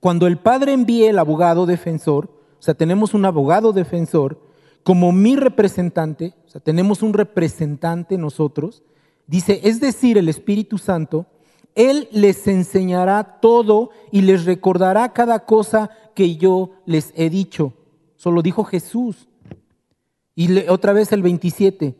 cuando 0.00 0.26
el 0.26 0.38
Padre 0.38 0.72
envíe 0.72 1.06
el 1.06 1.18
abogado 1.18 1.66
defensor, 1.66 2.26
o 2.58 2.62
sea, 2.62 2.74
tenemos 2.74 3.14
un 3.14 3.24
abogado 3.24 3.72
defensor, 3.72 4.38
como 4.82 5.12
mi 5.12 5.36
representante, 5.36 6.34
o 6.46 6.50
sea, 6.50 6.60
tenemos 6.60 7.02
un 7.02 7.14
representante 7.14 8.18
nosotros, 8.18 8.82
dice, 9.26 9.60
es 9.64 9.80
decir, 9.80 10.18
el 10.18 10.28
Espíritu 10.28 10.78
Santo, 10.78 11.26
Él 11.74 12.08
les 12.12 12.46
enseñará 12.46 13.40
todo 13.40 13.90
y 14.12 14.22
les 14.22 14.44
recordará 14.44 15.12
cada 15.12 15.46
cosa 15.46 15.90
que 16.14 16.36
yo 16.36 16.70
les 16.86 17.12
he 17.16 17.30
dicho. 17.30 17.72
Eso 18.16 18.30
lo 18.30 18.42
dijo 18.42 18.64
Jesús. 18.64 19.28
Y 20.34 20.68
otra 20.68 20.92
vez 20.92 21.12
el 21.12 21.22
27. 21.22 21.94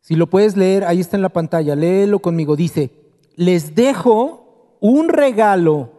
Si 0.00 0.14
lo 0.14 0.28
puedes 0.28 0.56
leer, 0.56 0.84
ahí 0.84 1.00
está 1.00 1.16
en 1.16 1.22
la 1.22 1.28
pantalla, 1.28 1.76
léelo 1.76 2.20
conmigo. 2.20 2.56
Dice, 2.56 2.90
les 3.36 3.74
dejo 3.74 4.39
un 4.80 5.08
regalo, 5.08 5.90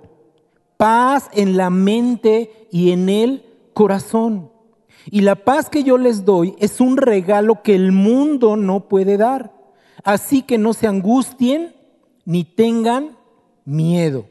paz 0.78 1.30
en 1.34 1.58
la 1.58 1.70
mente 1.70 2.68
y 2.72 2.92
en 2.92 3.10
el 3.10 3.46
corazón. 3.74 4.52
Y 5.06 5.22
la 5.22 5.36
paz 5.36 5.70
que 5.70 5.84
yo 5.84 5.98
les 5.98 6.26
doy 6.26 6.56
es 6.60 6.80
un 6.80 6.98
regalo 6.98 7.64
que 7.64 7.76
el 7.76 7.92
mundo 7.92 8.56
no 8.56 8.88
puede 8.88 9.18
dar. 9.18 9.54
Así 10.04 10.42
que 10.42 10.58
no 10.58 10.74
se 10.74 10.88
angustien 10.88 11.76
ni 12.26 12.44
tengan 12.44 13.18
miedo. 13.66 14.26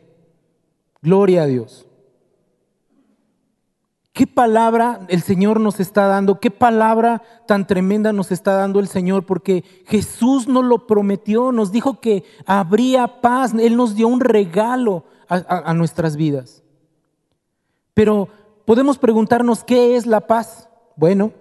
Gloria 1.03 1.43
a 1.43 1.47
Dios. 1.47 1.87
¿Qué 4.13 4.27
palabra 4.27 5.07
el 5.09 5.23
Señor 5.23 5.61
nos 5.61 5.79
está 5.79 6.07
dando? 6.07 6.41
¿Qué 6.41 6.51
palabra 6.51 7.23
tan 7.47 7.67
tremenda 7.67 8.13
nos 8.13 8.33
está 8.33 8.55
dando 8.55 8.81
el 8.81 8.89
Señor? 8.89 9.25
Porque 9.25 9.65
Jesús 9.87 10.49
nos 10.49 10.65
lo 10.65 10.87
prometió, 10.87 11.53
nos 11.53 11.71
dijo 11.71 12.01
que 12.01 12.25
habría 12.45 13.21
paz, 13.21 13.55
Él 13.55 13.77
nos 13.77 13.95
dio 13.95 14.09
un 14.09 14.21
regalo 14.21 15.05
a, 15.29 15.73
nuestras 15.75 16.17
vidas. 16.17 16.65
Pero 17.95 18.29
podemos 18.65 18.99
preguntarnos, 18.99 19.63
¿qué 19.63 19.95
es 19.95 20.07
la 20.07 20.27
paz? 20.27 20.69
Bueno, 20.97 21.33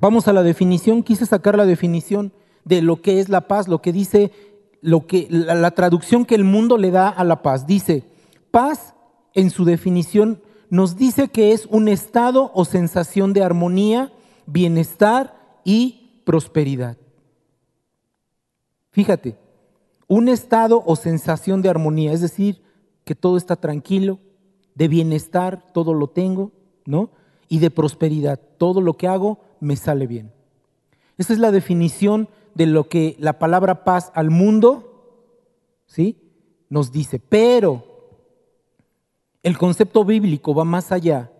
vamos 0.00 0.26
a 0.26 0.32
la 0.32 0.42
definición. 0.42 1.02
Quise 1.02 1.26
sacar 1.26 1.54
la 1.54 1.66
definición 1.66 2.32
de 2.64 2.80
lo 2.80 3.02
que 3.02 3.20
es 3.20 3.28
la 3.28 3.42
paz, 3.42 3.68
lo 3.68 3.82
que 3.82 3.92
dice, 3.92 4.32
lo 4.80 5.06
que, 5.06 5.26
la, 5.28 5.54
la 5.54 5.72
traducción 5.72 6.24
que 6.24 6.34
el 6.34 6.44
mundo 6.44 6.78
le 6.78 6.90
da 6.90 7.10
a 7.10 7.24
la 7.24 7.42
paz. 7.42 7.66
Dice, 7.66 8.04
paz 8.50 8.94
en 9.34 9.50
su 9.50 9.66
definición 9.66 10.40
nos 10.70 10.96
dice 10.96 11.28
que 11.28 11.52
es 11.52 11.66
un 11.66 11.88
estado 11.88 12.52
o 12.54 12.64
sensación 12.64 13.32
de 13.32 13.42
armonía, 13.42 14.12
bienestar 14.46 15.60
y 15.64 16.22
prosperidad. 16.24 16.96
Fíjate, 18.90 19.36
un 20.06 20.28
estado 20.28 20.82
o 20.86 20.96
sensación 20.96 21.60
de 21.60 21.68
armonía, 21.68 22.12
es 22.12 22.20
decir, 22.20 22.62
que 23.04 23.14
todo 23.14 23.36
está 23.36 23.56
tranquilo, 23.56 24.20
de 24.74 24.88
bienestar, 24.88 25.72
todo 25.72 25.92
lo 25.92 26.08
tengo, 26.08 26.52
¿no? 26.86 27.10
Y 27.48 27.58
de 27.58 27.70
prosperidad, 27.70 28.40
todo 28.56 28.80
lo 28.80 28.96
que 28.96 29.08
hago 29.08 29.40
me 29.58 29.76
sale 29.76 30.06
bien. 30.06 30.32
Esa 31.18 31.32
es 31.32 31.38
la 31.40 31.50
definición 31.50 32.28
de 32.54 32.66
lo 32.66 32.88
que 32.88 33.16
la 33.18 33.38
palabra 33.38 33.84
paz 33.84 34.12
al 34.14 34.30
mundo, 34.30 35.34
¿sí? 35.86 36.16
Nos 36.68 36.92
dice. 36.92 37.18
Pero 37.18 37.89
el 39.42 39.56
concepto 39.58 40.04
bíblico 40.04 40.54
va 40.54 40.64
más 40.64 40.92
allá, 40.92 41.30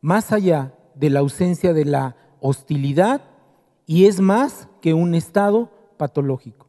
más 0.00 0.32
allá 0.32 0.74
de 0.94 1.10
la 1.10 1.20
ausencia 1.20 1.72
de 1.72 1.84
la 1.84 2.16
hostilidad 2.40 3.22
y 3.86 4.06
es 4.06 4.20
más 4.20 4.68
que 4.80 4.94
un 4.94 5.14
estado 5.14 5.70
patológico. 5.96 6.66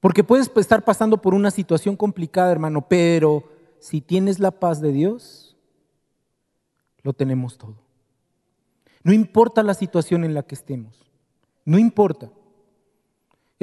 Porque 0.00 0.24
puedes 0.24 0.50
estar 0.56 0.84
pasando 0.84 1.18
por 1.18 1.34
una 1.34 1.50
situación 1.50 1.96
complicada, 1.96 2.50
hermano, 2.50 2.88
pero 2.88 3.44
si 3.78 4.00
tienes 4.00 4.38
la 4.38 4.50
paz 4.50 4.80
de 4.80 4.92
Dios, 4.92 5.56
lo 7.02 7.12
tenemos 7.12 7.58
todo. 7.58 7.76
No 9.04 9.12
importa 9.12 9.62
la 9.62 9.74
situación 9.74 10.24
en 10.24 10.34
la 10.34 10.42
que 10.42 10.54
estemos, 10.54 11.10
no 11.64 11.78
importa. 11.78 12.30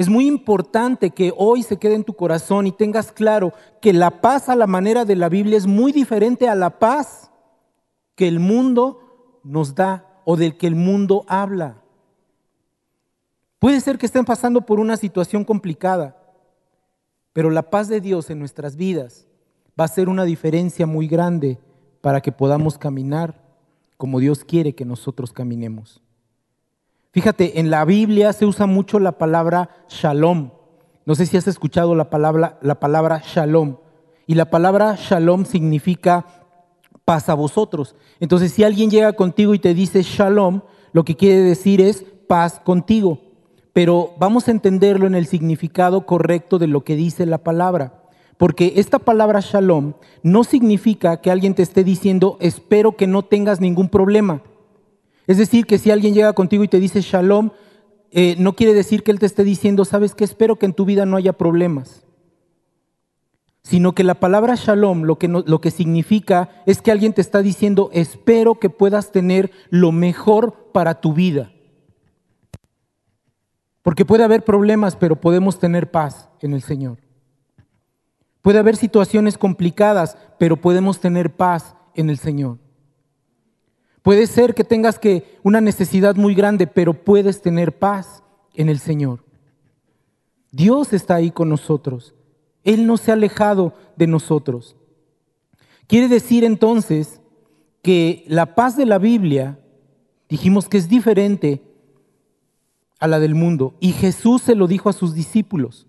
Es 0.00 0.08
muy 0.08 0.26
importante 0.26 1.10
que 1.10 1.30
hoy 1.36 1.62
se 1.62 1.76
quede 1.76 1.92
en 1.92 2.04
tu 2.04 2.14
corazón 2.14 2.66
y 2.66 2.72
tengas 2.72 3.12
claro 3.12 3.52
que 3.82 3.92
la 3.92 4.22
paz 4.22 4.48
a 4.48 4.56
la 4.56 4.66
manera 4.66 5.04
de 5.04 5.14
la 5.14 5.28
Biblia 5.28 5.58
es 5.58 5.66
muy 5.66 5.92
diferente 5.92 6.48
a 6.48 6.54
la 6.54 6.78
paz 6.78 7.30
que 8.14 8.26
el 8.26 8.40
mundo 8.40 9.40
nos 9.44 9.74
da 9.74 10.22
o 10.24 10.38
del 10.38 10.56
que 10.56 10.66
el 10.66 10.74
mundo 10.74 11.26
habla. 11.28 11.82
Puede 13.58 13.78
ser 13.82 13.98
que 13.98 14.06
estén 14.06 14.24
pasando 14.24 14.62
por 14.62 14.80
una 14.80 14.96
situación 14.96 15.44
complicada, 15.44 16.16
pero 17.34 17.50
la 17.50 17.68
paz 17.68 17.88
de 17.88 18.00
Dios 18.00 18.30
en 18.30 18.38
nuestras 18.38 18.76
vidas 18.76 19.26
va 19.78 19.84
a 19.84 19.88
ser 19.88 20.08
una 20.08 20.24
diferencia 20.24 20.86
muy 20.86 21.08
grande 21.08 21.58
para 22.00 22.22
que 22.22 22.32
podamos 22.32 22.78
caminar 22.78 23.44
como 23.98 24.18
Dios 24.18 24.44
quiere 24.44 24.74
que 24.74 24.86
nosotros 24.86 25.30
caminemos. 25.30 26.00
Fíjate, 27.12 27.58
en 27.58 27.70
la 27.70 27.84
Biblia 27.84 28.32
se 28.32 28.46
usa 28.46 28.66
mucho 28.66 29.00
la 29.00 29.18
palabra 29.18 29.70
shalom. 29.88 30.50
No 31.04 31.14
sé 31.16 31.26
si 31.26 31.36
has 31.36 31.48
escuchado 31.48 31.96
la 31.96 32.08
palabra, 32.08 32.58
la 32.62 32.78
palabra 32.78 33.20
shalom. 33.24 33.78
Y 34.28 34.34
la 34.34 34.48
palabra 34.48 34.96
shalom 34.96 35.44
significa 35.44 36.24
paz 37.04 37.28
a 37.28 37.34
vosotros. 37.34 37.96
Entonces, 38.20 38.52
si 38.52 38.62
alguien 38.62 38.90
llega 38.90 39.14
contigo 39.14 39.54
y 39.54 39.58
te 39.58 39.74
dice 39.74 40.02
shalom, 40.02 40.60
lo 40.92 41.04
que 41.04 41.16
quiere 41.16 41.40
decir 41.40 41.80
es 41.80 42.04
paz 42.28 42.60
contigo. 42.60 43.18
Pero 43.72 44.14
vamos 44.20 44.46
a 44.46 44.52
entenderlo 44.52 45.08
en 45.08 45.16
el 45.16 45.26
significado 45.26 46.06
correcto 46.06 46.60
de 46.60 46.68
lo 46.68 46.84
que 46.84 46.94
dice 46.94 47.26
la 47.26 47.38
palabra. 47.38 48.04
Porque 48.36 48.74
esta 48.76 49.00
palabra 49.00 49.40
shalom 49.40 49.94
no 50.22 50.44
significa 50.44 51.20
que 51.20 51.32
alguien 51.32 51.54
te 51.54 51.62
esté 51.62 51.82
diciendo, 51.82 52.36
espero 52.40 52.96
que 52.96 53.08
no 53.08 53.22
tengas 53.22 53.60
ningún 53.60 53.88
problema. 53.88 54.42
Es 55.26 55.38
decir, 55.38 55.66
que 55.66 55.78
si 55.78 55.90
alguien 55.90 56.14
llega 56.14 56.32
contigo 56.32 56.64
y 56.64 56.68
te 56.68 56.80
dice 56.80 57.00
shalom, 57.00 57.50
eh, 58.10 58.34
no 58.38 58.56
quiere 58.56 58.74
decir 58.74 59.02
que 59.02 59.10
él 59.10 59.18
te 59.18 59.26
esté 59.26 59.44
diciendo, 59.44 59.84
sabes 59.84 60.14
que 60.14 60.24
espero 60.24 60.56
que 60.56 60.66
en 60.66 60.74
tu 60.74 60.84
vida 60.84 61.06
no 61.06 61.16
haya 61.16 61.32
problemas. 61.32 62.04
Sino 63.62 63.94
que 63.94 64.04
la 64.04 64.14
palabra 64.14 64.54
shalom 64.56 65.02
lo 65.02 65.18
que, 65.18 65.28
lo 65.28 65.60
que 65.60 65.70
significa 65.70 66.50
es 66.66 66.82
que 66.82 66.90
alguien 66.90 67.12
te 67.12 67.20
está 67.20 67.42
diciendo, 67.42 67.90
espero 67.92 68.56
que 68.56 68.70
puedas 68.70 69.12
tener 69.12 69.50
lo 69.68 69.92
mejor 69.92 70.70
para 70.72 71.00
tu 71.00 71.12
vida. 71.12 71.52
Porque 73.82 74.04
puede 74.04 74.24
haber 74.24 74.44
problemas, 74.44 74.96
pero 74.96 75.20
podemos 75.20 75.58
tener 75.58 75.90
paz 75.90 76.28
en 76.40 76.52
el 76.54 76.62
Señor. 76.62 76.98
Puede 78.42 78.58
haber 78.58 78.76
situaciones 78.76 79.38
complicadas, 79.38 80.16
pero 80.38 80.56
podemos 80.56 81.00
tener 81.00 81.36
paz 81.36 81.74
en 81.94 82.10
el 82.10 82.18
Señor. 82.18 82.58
Puede 84.02 84.26
ser 84.26 84.54
que 84.54 84.64
tengas 84.64 84.98
que 84.98 85.38
una 85.42 85.60
necesidad 85.60 86.16
muy 86.16 86.34
grande, 86.34 86.66
pero 86.66 86.94
puedes 86.94 87.42
tener 87.42 87.78
paz 87.78 88.22
en 88.54 88.68
el 88.68 88.78
Señor. 88.78 89.24
Dios 90.52 90.92
está 90.92 91.16
ahí 91.16 91.30
con 91.30 91.48
nosotros. 91.48 92.14
Él 92.64 92.86
no 92.86 92.96
se 92.96 93.10
ha 93.10 93.14
alejado 93.14 93.74
de 93.96 94.06
nosotros. 94.06 94.76
Quiere 95.86 96.08
decir 96.08 96.44
entonces 96.44 97.20
que 97.82 98.24
la 98.28 98.54
paz 98.54 98.76
de 98.76 98.86
la 98.86 98.98
Biblia, 98.98 99.58
dijimos 100.28 100.68
que 100.68 100.78
es 100.78 100.88
diferente 100.88 101.62
a 102.98 103.06
la 103.06 103.18
del 103.18 103.34
mundo. 103.34 103.74
Y 103.80 103.92
Jesús 103.92 104.42
se 104.42 104.54
lo 104.54 104.66
dijo 104.66 104.88
a 104.88 104.92
sus 104.92 105.14
discípulos. 105.14 105.86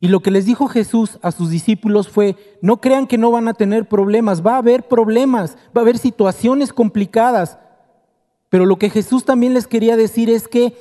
Y 0.00 0.08
lo 0.08 0.20
que 0.20 0.30
les 0.30 0.44
dijo 0.44 0.68
Jesús 0.68 1.18
a 1.22 1.32
sus 1.32 1.50
discípulos 1.50 2.08
fue, 2.08 2.36
no 2.60 2.80
crean 2.80 3.06
que 3.06 3.18
no 3.18 3.30
van 3.30 3.48
a 3.48 3.54
tener 3.54 3.88
problemas, 3.88 4.44
va 4.44 4.54
a 4.54 4.58
haber 4.58 4.88
problemas, 4.88 5.56
va 5.76 5.80
a 5.80 5.84
haber 5.84 5.98
situaciones 5.98 6.72
complicadas. 6.72 7.58
Pero 8.50 8.66
lo 8.66 8.78
que 8.78 8.90
Jesús 8.90 9.24
también 9.24 9.54
les 9.54 9.66
quería 9.66 9.96
decir 9.96 10.28
es 10.28 10.48
que 10.48 10.74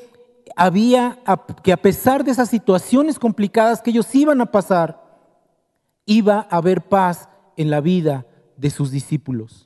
había, 0.55 1.19
que 1.63 1.73
a 1.73 1.77
pesar 1.77 2.23
de 2.23 2.31
esas 2.31 2.49
situaciones 2.49 3.19
complicadas 3.19 3.81
que 3.81 3.91
ellos 3.91 4.13
iban 4.13 4.41
a 4.41 4.51
pasar, 4.51 5.03
iba 6.05 6.47
a 6.49 6.57
haber 6.57 6.81
paz 6.81 7.29
en 7.57 7.69
la 7.69 7.81
vida 7.81 8.25
de 8.57 8.69
sus 8.69 8.91
discípulos. 8.91 9.64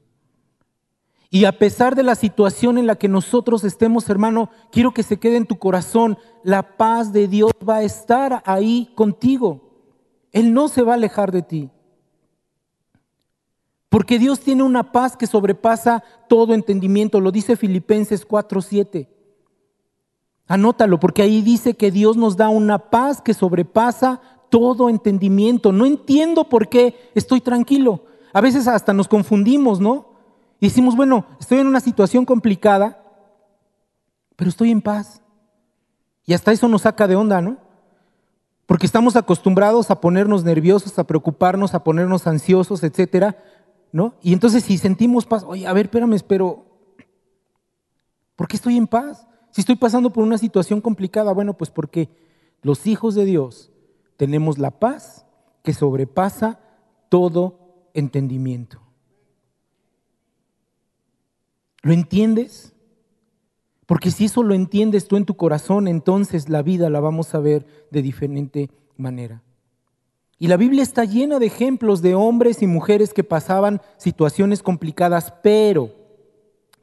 Y 1.29 1.45
a 1.45 1.59
pesar 1.59 1.95
de 1.95 2.03
la 2.03 2.15
situación 2.15 2.77
en 2.77 2.87
la 2.87 2.95
que 2.95 3.07
nosotros 3.07 3.63
estemos, 3.63 4.09
hermano, 4.09 4.49
quiero 4.71 4.93
que 4.93 5.03
se 5.03 5.17
quede 5.17 5.37
en 5.37 5.45
tu 5.45 5.59
corazón, 5.59 6.17
la 6.43 6.75
paz 6.75 7.13
de 7.13 7.27
Dios 7.27 7.51
va 7.67 7.77
a 7.77 7.83
estar 7.83 8.41
ahí 8.45 8.91
contigo. 8.95 9.61
Él 10.31 10.53
no 10.53 10.67
se 10.67 10.81
va 10.81 10.93
a 10.93 10.95
alejar 10.95 11.31
de 11.31 11.43
ti. 11.43 11.69
Porque 13.89 14.17
Dios 14.19 14.39
tiene 14.39 14.63
una 14.63 14.91
paz 14.91 15.17
que 15.17 15.27
sobrepasa 15.27 16.03
todo 16.27 16.53
entendimiento, 16.53 17.19
lo 17.19 17.31
dice 17.31 17.55
Filipenses 17.55 18.27
4:7. 18.27 19.07
Anótalo, 20.47 20.99
porque 20.99 21.21
ahí 21.21 21.43
dice 21.43 21.75
que 21.75 21.91
Dios 21.91 22.17
nos 22.17 22.37
da 22.37 22.49
una 22.49 22.89
paz 22.89 23.21
que 23.21 23.35
sobrepasa 23.35 24.19
todo 24.49 24.89
entendimiento. 24.89 25.71
No 25.71 25.85
entiendo 25.85 26.49
por 26.49 26.69
qué 26.69 27.11
estoy 27.13 27.39
tranquilo. 27.39 28.05
A 28.33 28.41
veces 28.41 28.67
hasta 28.67 28.93
nos 28.93 29.07
confundimos, 29.07 29.79
¿no? 29.79 30.08
Y 30.59 30.67
decimos, 30.67 30.95
bueno, 30.95 31.25
estoy 31.39 31.59
en 31.59 31.67
una 31.67 31.79
situación 31.79 32.25
complicada, 32.25 33.01
pero 34.35 34.49
estoy 34.49 34.71
en 34.71 34.81
paz. 34.81 35.21
Y 36.25 36.33
hasta 36.33 36.51
eso 36.51 36.67
nos 36.67 36.83
saca 36.83 37.07
de 37.07 37.15
onda, 37.15 37.41
¿no? 37.41 37.57
Porque 38.65 38.85
estamos 38.85 39.15
acostumbrados 39.15 39.89
a 39.89 39.99
ponernos 39.99 40.43
nerviosos, 40.43 40.99
a 40.99 41.05
preocuparnos, 41.05 41.73
a 41.73 41.83
ponernos 41.83 42.27
ansiosos, 42.27 42.83
etcétera, 42.83 43.37
¿no? 43.91 44.13
Y 44.21 44.33
entonces 44.33 44.63
si 44.63 44.77
sentimos 44.77 45.25
paz, 45.25 45.43
oye, 45.47 45.65
a 45.65 45.73
ver, 45.73 45.87
espérame, 45.87 46.19
pero 46.27 46.65
¿por 48.35 48.47
qué 48.47 48.57
estoy 48.57 48.77
en 48.77 48.87
paz? 48.87 49.27
Si 49.51 49.61
estoy 49.61 49.75
pasando 49.75 50.13
por 50.13 50.23
una 50.23 50.37
situación 50.37 50.81
complicada, 50.81 51.33
bueno, 51.33 51.55
pues 51.55 51.71
porque 51.71 52.09
los 52.61 52.85
hijos 52.85 53.15
de 53.15 53.25
Dios 53.25 53.71
tenemos 54.17 54.59
la 54.59 54.71
paz 54.71 55.25
que 55.63 55.73
sobrepasa 55.73 56.59
todo 57.09 57.89
entendimiento. 57.93 58.81
¿Lo 61.81 61.93
entiendes? 61.93 62.73
Porque 63.85 64.11
si 64.11 64.25
eso 64.25 64.43
lo 64.43 64.53
entiendes 64.53 65.07
tú 65.07 65.17
en 65.17 65.25
tu 65.25 65.35
corazón, 65.35 65.87
entonces 65.87 66.49
la 66.49 66.61
vida 66.61 66.89
la 66.89 66.99
vamos 66.99 67.33
a 67.33 67.39
ver 67.39 67.65
de 67.89 68.01
diferente 68.01 68.69
manera. 68.97 69.41
Y 70.37 70.47
la 70.47 70.57
Biblia 70.57 70.83
está 70.83 71.03
llena 71.03 71.39
de 71.39 71.47
ejemplos 71.47 72.01
de 72.01 72.15
hombres 72.15 72.61
y 72.61 72.67
mujeres 72.67 73.13
que 73.13 73.23
pasaban 73.23 73.81
situaciones 73.97 74.63
complicadas, 74.63 75.33
pero 75.43 75.91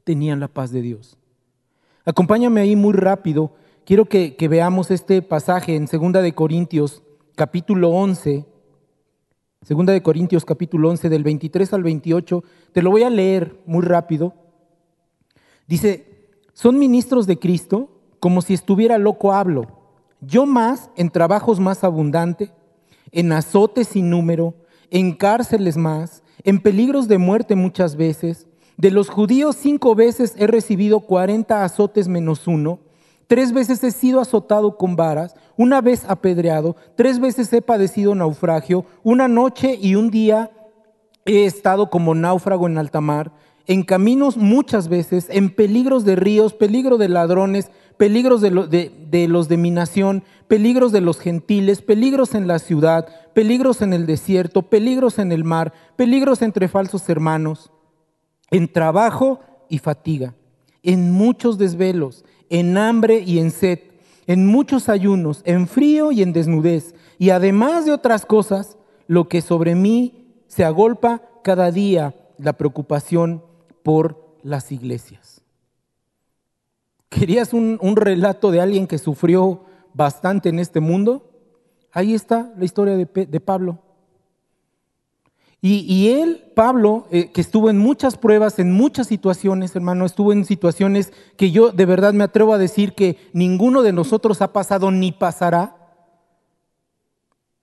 tenían 0.04 0.40
la 0.40 0.48
paz 0.48 0.72
de 0.72 0.82
Dios. 0.82 1.16
Acompáñame 2.04 2.60
ahí 2.60 2.76
muy 2.76 2.92
rápido. 2.92 3.52
Quiero 3.84 4.04
que, 4.06 4.36
veamos 4.48 4.90
este 4.90 5.22
pasaje 5.22 5.74
en 5.74 5.86
2 5.86 6.12
de 6.22 6.34
Corintios, 6.34 7.02
capítulo 7.34 7.90
11. 7.90 8.44
2 9.68 9.86
de 9.86 10.02
Corintios, 10.02 10.44
capítulo 10.44 10.90
11, 10.90 11.08
del 11.08 11.24
23 11.24 11.72
al 11.72 11.82
28. 11.82 12.44
Te 12.72 12.82
lo 12.82 12.90
voy 12.90 13.04
a 13.04 13.10
leer 13.10 13.60
muy 13.64 13.82
rápido. 13.82 14.34
Dice, 15.66 16.30
son 16.52 16.78
ministros 16.78 17.26
de 17.26 17.38
Cristo 17.38 17.88
como 18.20 18.42
si 18.42 18.54
estuviera 18.54 18.98
loco 18.98 19.32
hablo. 19.32 19.66
Yo 20.20 20.46
más 20.46 20.90
en 20.96 21.10
trabajos 21.10 21.60
más 21.60 21.84
abundantes 21.84 22.50
en 23.12 23.32
azotes 23.32 23.88
sin 23.88 24.10
número, 24.10 24.54
en 24.90 25.12
cárceles 25.12 25.76
más, 25.76 26.22
en 26.44 26.60
peligros 26.60 27.08
de 27.08 27.18
muerte 27.18 27.54
muchas 27.54 27.96
veces. 27.96 28.46
De 28.76 28.90
los 28.90 29.08
judíos 29.08 29.56
cinco 29.56 29.94
veces 29.94 30.34
he 30.36 30.46
recibido 30.46 31.00
cuarenta 31.00 31.64
azotes 31.64 32.08
menos 32.08 32.46
uno. 32.46 32.78
Tres 33.26 33.52
veces 33.52 33.82
he 33.82 33.90
sido 33.90 34.20
azotado 34.20 34.76
con 34.76 34.94
varas, 34.94 35.34
una 35.56 35.80
vez 35.80 36.04
apedreado, 36.06 36.76
tres 36.94 37.18
veces 37.18 37.52
he 37.52 37.60
padecido 37.60 38.14
naufragio, 38.14 38.84
una 39.02 39.26
noche 39.26 39.76
y 39.80 39.96
un 39.96 40.10
día 40.10 40.50
he 41.24 41.44
estado 41.44 41.90
como 41.90 42.14
náufrago 42.14 42.68
en 42.68 42.78
alta 42.78 43.00
mar, 43.00 43.32
en 43.66 43.82
caminos 43.82 44.36
muchas 44.36 44.88
veces, 44.88 45.26
en 45.30 45.50
peligros 45.50 46.04
de 46.04 46.16
ríos, 46.16 46.54
peligro 46.54 46.98
de 46.98 47.08
ladrones, 47.08 47.70
peligros 47.96 48.40
de, 48.40 48.92
de, 49.10 49.28
los 49.28 49.48
de 49.48 49.56
mi 49.56 49.70
nación, 49.70 50.22
peligros 50.48 50.92
de 50.92 51.00
los 51.00 51.18
gentiles, 51.18 51.82
peligros 51.82 52.34
en 52.34 52.46
la 52.46 52.58
ciudad, 52.58 53.08
peligros 53.34 53.82
en 53.82 53.92
el 53.92 54.06
desierto, 54.06 54.62
peligros 54.62 55.18
en 55.18 55.32
el 55.32 55.44
mar, 55.44 55.72
peligros 55.96 56.42
entre 56.42 56.68
falsos 56.68 57.08
hermanos, 57.08 57.72
en 58.50 58.72
trabajo 58.72 59.40
y 59.68 59.78
fatiga, 59.78 60.34
en 60.82 61.10
muchos 61.10 61.58
desvelos, 61.58 62.24
en 62.48 62.78
hambre 62.78 63.20
y 63.26 63.40
en 63.40 63.50
sed, 63.50 63.80
en 64.28 64.46
muchos 64.46 64.88
ayunos, 64.88 65.42
en 65.44 65.66
frío 65.66 66.12
y 66.12 66.22
en 66.22 66.32
desnudez, 66.32 66.94
y 67.18 67.30
además 67.30 67.86
de 67.86 67.92
otras 67.92 68.26
cosas, 68.26 68.76
lo 69.08 69.28
que 69.28 69.40
sobre 69.40 69.74
mí 69.74 70.26
se 70.46 70.64
agolpa 70.64 71.22
cada 71.42 71.70
día, 71.70 72.14
la 72.38 72.52
preocupación 72.52 73.42
por 73.86 74.36
las 74.42 74.72
iglesias. 74.72 75.42
¿Querías 77.08 77.52
un, 77.52 77.78
relato 77.94 78.50
de 78.50 78.60
alguien 78.60 78.88
que 78.88 78.98
sufrió 78.98 79.60
bastante 79.94 80.48
en 80.48 80.58
este 80.58 80.80
mundo? 80.80 81.30
Ahí 81.92 82.12
está 82.12 82.52
la 82.58 82.64
historia 82.64 82.96
de, 82.96 83.06
Pablo. 83.40 83.78
Y, 85.60 86.08
él, 86.08 86.50
Pablo, 86.56 87.06
eh, 87.12 87.30
que 87.30 87.40
estuvo 87.40 87.70
en 87.70 87.78
muchas 87.78 88.18
pruebas, 88.18 88.58
en 88.58 88.72
muchas 88.72 89.06
situaciones, 89.06 89.76
hermano, 89.76 90.04
estuvo 90.04 90.32
en 90.32 90.44
situaciones 90.44 91.12
que 91.36 91.52
yo 91.52 91.70
de 91.70 91.86
verdad 91.86 92.12
me 92.12 92.24
atrevo 92.24 92.54
a 92.54 92.58
decir 92.58 92.92
que 92.92 93.16
ninguno 93.32 93.82
de 93.82 93.92
nosotros 93.92 94.42
ha 94.42 94.52
pasado 94.52 94.90
ni 94.90 95.12
pasará. 95.12 95.76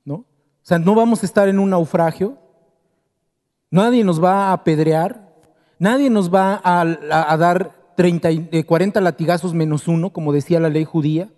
¿No? 0.06 0.16
O 0.16 0.26
sea, 0.62 0.80
no 0.80 0.96
vamos 0.96 1.22
a 1.22 1.26
estar 1.26 1.50
en 1.50 1.60
un 1.60 1.72
naufragio. 1.72 2.38
Nadie 3.70 4.06
nos 4.06 4.24
va 4.24 4.48
a 4.48 4.54
apedrear. 4.54 5.33
Nadie 5.80 6.10
nos 6.10 6.34
va 6.34 6.62
a 6.64 7.38
dar 7.38 7.84
30, 7.96 8.30
40 8.66 9.02
latigazos 9.02 9.54
menos 9.54 9.88
uno, 9.88 10.12
como 10.12 10.34
decía 10.34 10.60
la 10.60 10.70
ley 10.70 10.86
judía. 10.86 11.30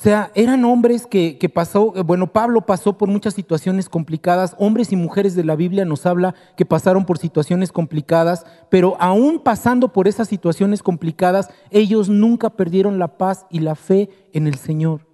O 0.00 0.02
sea, 0.02 0.32
eran 0.34 0.64
hombres 0.64 1.06
que, 1.06 1.36
que, 1.36 1.50
pasó, 1.50 1.92
bueno, 2.04 2.32
Pablo 2.32 2.62
pasó 2.62 2.96
por 2.96 3.10
muchas 3.10 3.34
situaciones 3.34 3.90
complicadas, 3.90 4.56
hombres 4.58 4.92
y 4.92 4.96
mujeres 4.96 5.34
de 5.34 5.44
la 5.44 5.56
Biblia 5.56 5.84
nos 5.84 6.06
habla 6.06 6.34
que 6.56 6.64
pasaron 6.64 7.04
por 7.04 7.18
situaciones 7.18 7.70
complicadas, 7.70 8.46
pero 8.70 8.96
aún 8.98 9.40
pasando 9.40 9.92
por 9.92 10.08
esas 10.08 10.26
situaciones 10.26 10.82
complicadas, 10.82 11.50
ellos 11.70 12.08
nunca 12.08 12.48
perdieron 12.48 12.98
la 12.98 13.18
paz 13.18 13.44
y 13.50 13.60
la 13.60 13.74
fe 13.74 14.08
en 14.32 14.46
el 14.46 14.54
Señor. 14.54 15.06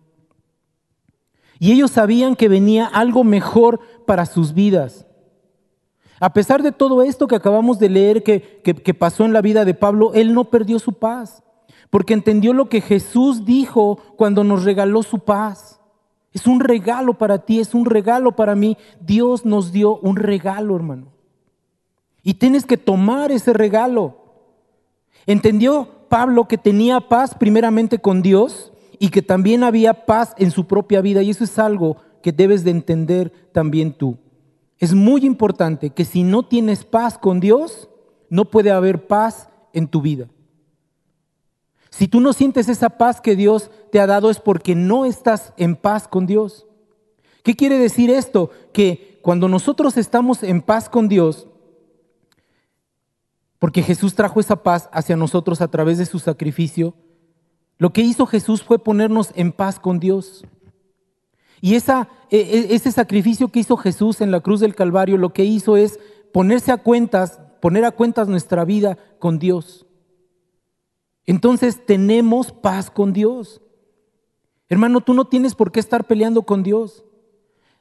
Y 1.58 1.72
ellos 1.72 1.90
sabían 1.90 2.36
que 2.36 2.48
venía 2.48 2.86
algo 2.86 3.24
mejor 3.24 3.80
para 4.06 4.24
sus 4.24 4.54
vidas. 4.54 5.05
A 6.18 6.32
pesar 6.32 6.62
de 6.62 6.72
todo 6.72 7.02
esto 7.02 7.26
que 7.26 7.36
acabamos 7.36 7.78
de 7.78 7.88
leer 7.88 8.22
que, 8.22 8.94
pasó 8.98 9.24
en 9.24 9.32
la 9.32 9.42
vida 9.42 9.64
de 9.64 9.74
Pablo, 9.74 10.12
él 10.14 10.32
no 10.32 10.44
perdió 10.44 10.78
su 10.78 10.94
paz, 10.94 11.42
porque 11.90 12.14
entendió 12.14 12.52
lo 12.52 12.68
que 12.68 12.80
Jesús 12.80 13.44
dijo 13.44 13.98
cuando 14.16 14.42
nos 14.42 14.64
regaló 14.64 15.02
su 15.02 15.20
paz. 15.20 15.80
Es 16.32 16.46
un 16.46 16.60
regalo 16.60 17.14
para 17.14 17.38
ti, 17.38 17.60
es 17.60 17.74
un 17.74 17.86
regalo 17.86 18.32
para 18.32 18.54
mí. 18.54 18.76
Dios 19.00 19.44
nos 19.44 19.72
dio 19.72 19.98
un 19.98 20.16
regalo, 20.16 20.76
hermano. 20.76 21.06
Y 22.22 22.34
tienes 22.34 22.66
que 22.66 22.76
tomar 22.76 23.30
ese 23.30 23.52
regalo. 23.52 24.18
Entendió 25.26 25.88
Pablo 26.08 26.46
que 26.46 26.58
tenía 26.58 27.00
paz 27.00 27.34
primeramente 27.34 27.98
con 27.98 28.20
Dios 28.20 28.72
y 28.98 29.08
que 29.08 29.22
también 29.22 29.64
había 29.64 30.06
paz 30.06 30.34
en 30.38 30.50
su 30.50 30.66
propia 30.66 31.00
vida. 31.00 31.22
Y 31.22 31.30
eso 31.30 31.44
es 31.44 31.58
algo 31.58 31.96
que 32.22 32.32
debes 32.32 32.64
de 32.64 32.70
entender 32.70 33.32
también 33.52 33.92
tú. 33.92 34.18
Es 34.78 34.94
muy 34.94 35.24
importante 35.24 35.90
que 35.90 36.04
si 36.04 36.22
no 36.22 36.44
tienes 36.44 36.84
paz 36.84 37.18
con 37.18 37.40
Dios, 37.40 37.88
no 38.28 38.46
puede 38.46 38.70
haber 38.70 39.06
paz 39.06 39.48
en 39.72 39.88
tu 39.88 40.00
vida. 40.02 40.28
Si 41.90 42.08
tú 42.08 42.20
no 42.20 42.32
sientes 42.32 42.68
esa 42.68 42.90
paz 42.90 43.20
que 43.20 43.36
Dios 43.36 43.70
te 43.90 44.00
ha 44.00 44.06
dado 44.06 44.28
es 44.28 44.38
porque 44.38 44.74
no 44.74 45.06
estás 45.06 45.54
en 45.56 45.76
paz 45.76 46.08
con 46.08 46.26
Dios. 46.26 46.66
¿Qué 47.42 47.54
quiere 47.54 47.78
decir 47.78 48.10
esto? 48.10 48.50
Que 48.72 49.18
cuando 49.22 49.48
nosotros 49.48 49.96
estamos 49.96 50.42
en 50.42 50.60
paz 50.60 50.90
con 50.90 51.08
Dios, 51.08 51.46
porque 53.58 53.82
Jesús 53.82 54.14
trajo 54.14 54.40
esa 54.40 54.62
paz 54.62 54.90
hacia 54.92 55.16
nosotros 55.16 55.60
a 55.60 55.68
través 55.68 55.96
de 55.96 56.06
su 56.06 56.18
sacrificio, 56.18 56.94
lo 57.78 57.92
que 57.92 58.02
hizo 58.02 58.26
Jesús 58.26 58.62
fue 58.62 58.78
ponernos 58.78 59.30
en 59.34 59.52
paz 59.52 59.80
con 59.80 59.98
Dios. 59.98 60.44
Y 61.60 61.74
e, 61.74 61.82
e, 62.30 62.74
ese 62.74 62.92
sacrificio 62.92 63.48
que 63.48 63.60
hizo 63.60 63.76
Jesús 63.76 64.20
en 64.20 64.30
la 64.30 64.40
cruz 64.40 64.60
del 64.60 64.74
Calvario 64.74 65.16
lo 65.16 65.32
que 65.32 65.44
hizo 65.44 65.76
es 65.76 65.98
ponerse 66.32 66.72
a 66.72 66.76
cuentas, 66.76 67.40
poner 67.60 67.84
a 67.84 67.92
cuentas 67.92 68.28
nuestra 68.28 68.64
vida 68.64 68.98
con 69.18 69.38
Dios. 69.38 69.86
Entonces 71.24 71.84
tenemos 71.84 72.52
paz 72.52 72.90
con 72.90 73.12
Dios. 73.12 73.60
Hermano, 74.68 75.00
tú 75.00 75.14
no 75.14 75.26
tienes 75.26 75.54
por 75.54 75.72
qué 75.72 75.80
estar 75.80 76.06
peleando 76.06 76.42
con 76.42 76.62
Dios. 76.62 77.04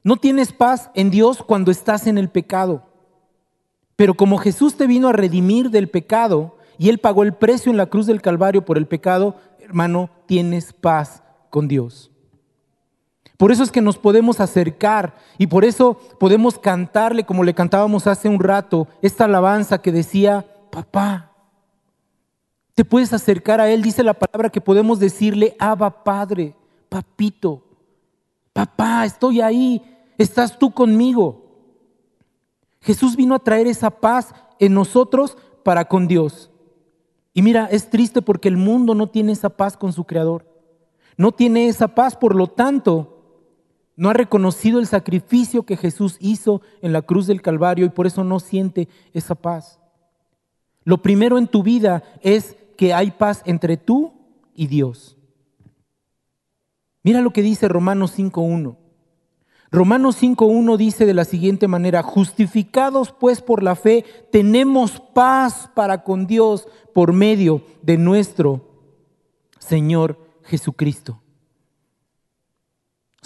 No 0.04 0.18
tienes 0.18 0.54
paz 0.54 0.90
en 0.94 1.10
Dios 1.10 1.44
cuando 1.44 1.72
estás 1.72 2.08
en 2.08 2.18
el 2.18 2.30
pecado. 2.30 2.84
Pero 3.96 4.16
como 4.16 4.38
Jesús 4.38 4.76
te 4.76 4.88
vino 4.88 5.08
a 5.08 5.14
redimir 5.14 5.70
del 5.70 5.90
pecado 5.90 6.58
y 6.78 6.90
Él 6.90 7.00
pagó 7.00 7.24
el 7.24 7.34
precio 7.34 7.72
en 7.72 7.78
la 7.78 7.88
cruz 7.88 8.06
del 8.06 8.22
Calvario 8.22 8.66
por 8.66 8.78
el 8.78 8.88
pecado, 8.88 9.36
hermano, 9.60 10.10
tienes 10.28 10.74
paz 10.74 11.24
con 11.50 11.68
Dios. 11.68 12.12
Por 13.38 13.52
eso 13.52 13.64
es 13.64 13.72
que 13.72 13.82
nos 13.82 13.98
podemos 13.98 14.40
acercar 14.40 15.16
y 15.38 15.48
por 15.48 15.66
eso 15.66 16.00
podemos 16.20 16.58
cantarle 16.58 17.26
como 17.26 17.44
le 17.44 17.54
cantábamos 17.54 18.08
hace 18.08 18.30
un 18.30 18.40
rato, 18.40 18.88
esta 19.02 19.26
alabanza 19.26 19.82
que 19.82 19.92
decía, 19.92 20.46
papá. 20.72 21.32
Te 22.74 22.86
puedes 22.86 23.14
acercar 23.14 23.62
a 23.62 23.70
Él, 23.70 23.82
dice 23.82 24.04
la 24.04 24.14
palabra 24.14 24.50
que 24.50 24.62
podemos 24.62 25.00
decirle, 25.00 25.56
Abba 25.60 26.04
Padre, 26.04 26.56
papito, 26.90 27.64
papá, 28.54 29.06
estoy 29.06 29.42
ahí, 29.42 29.82
estás 30.18 30.58
tú 30.58 30.72
conmigo. 30.72 31.46
Jesús 32.82 33.16
vino 33.16 33.34
a 33.36 33.40
traer 33.40 33.68
esa 33.68 33.90
paz 33.90 34.34
en 34.60 34.74
nosotros 34.74 35.38
para 35.64 35.86
con 35.86 36.08
Dios. 36.08 36.52
Y 37.34 37.42
mira, 37.42 37.68
es 37.72 37.90
triste 37.90 38.22
porque 38.22 38.48
el 38.48 38.58
mundo 38.58 38.94
no 38.94 39.08
tiene 39.08 39.32
esa 39.32 39.50
paz 39.50 39.76
con 39.76 39.92
su 39.92 40.06
Creador. 40.06 40.46
No 41.18 41.32
tiene 41.32 41.68
esa 41.68 41.90
paz, 41.90 42.16
por 42.16 42.36
lo 42.36 42.48
tanto, 42.48 43.15
no 43.98 44.10
ha 44.10 44.14
reconocido 44.14 44.80
el 44.80 44.88
sacrificio 44.88 45.64
que 45.64 45.78
Jesús 45.78 46.18
hizo 46.20 46.62
en 46.82 46.94
la 46.94 47.02
cruz 47.02 47.28
del 47.28 47.42
Calvario 47.42 47.86
y 47.86 47.90
por 47.90 48.08
eso 48.08 48.24
no 48.24 48.40
siente 48.40 48.88
esa 49.14 49.36
paz. 49.36 49.80
Lo 50.84 51.02
primero 51.02 51.38
en 51.38 51.48
tu 51.48 51.64
vida 51.64 52.04
es 52.22 52.56
que 52.78 52.94
hay 52.94 53.12
paz 53.12 53.42
entre 53.46 53.78
tú 53.78 54.14
y 54.54 54.68
Dios. 54.68 55.18
Mira 57.04 57.22
lo 57.22 57.32
que 57.32 57.42
dice 57.42 57.68
Romanos 57.68 58.18
5.1. 58.18 58.78
Romanos 59.72 60.22
5.1 60.22 60.78
dice 60.78 61.06
de 61.06 61.14
la 61.14 61.26
siguiente 61.26 61.68
manera, 61.68 62.02
justificados 62.02 63.12
pues 63.12 63.42
por 63.42 63.64
la 63.64 63.76
fe, 63.76 64.06
tenemos 64.32 65.02
paz 65.14 65.70
para 65.74 66.04
con 66.04 66.28
Dios 66.28 66.68
por 66.94 67.14
medio 67.14 67.62
de 67.82 67.98
nuestro 67.98 68.62
Señor 69.60 70.20
Jesucristo. 70.44 71.22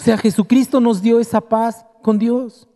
O 0.00 0.02
sea, 0.02 0.16
Jesucristo 0.16 0.80
nos 0.80 1.02
dio 1.02 1.20
esa 1.20 1.42
paz 1.42 1.84
con 2.00 2.18
Dios. 2.18 2.66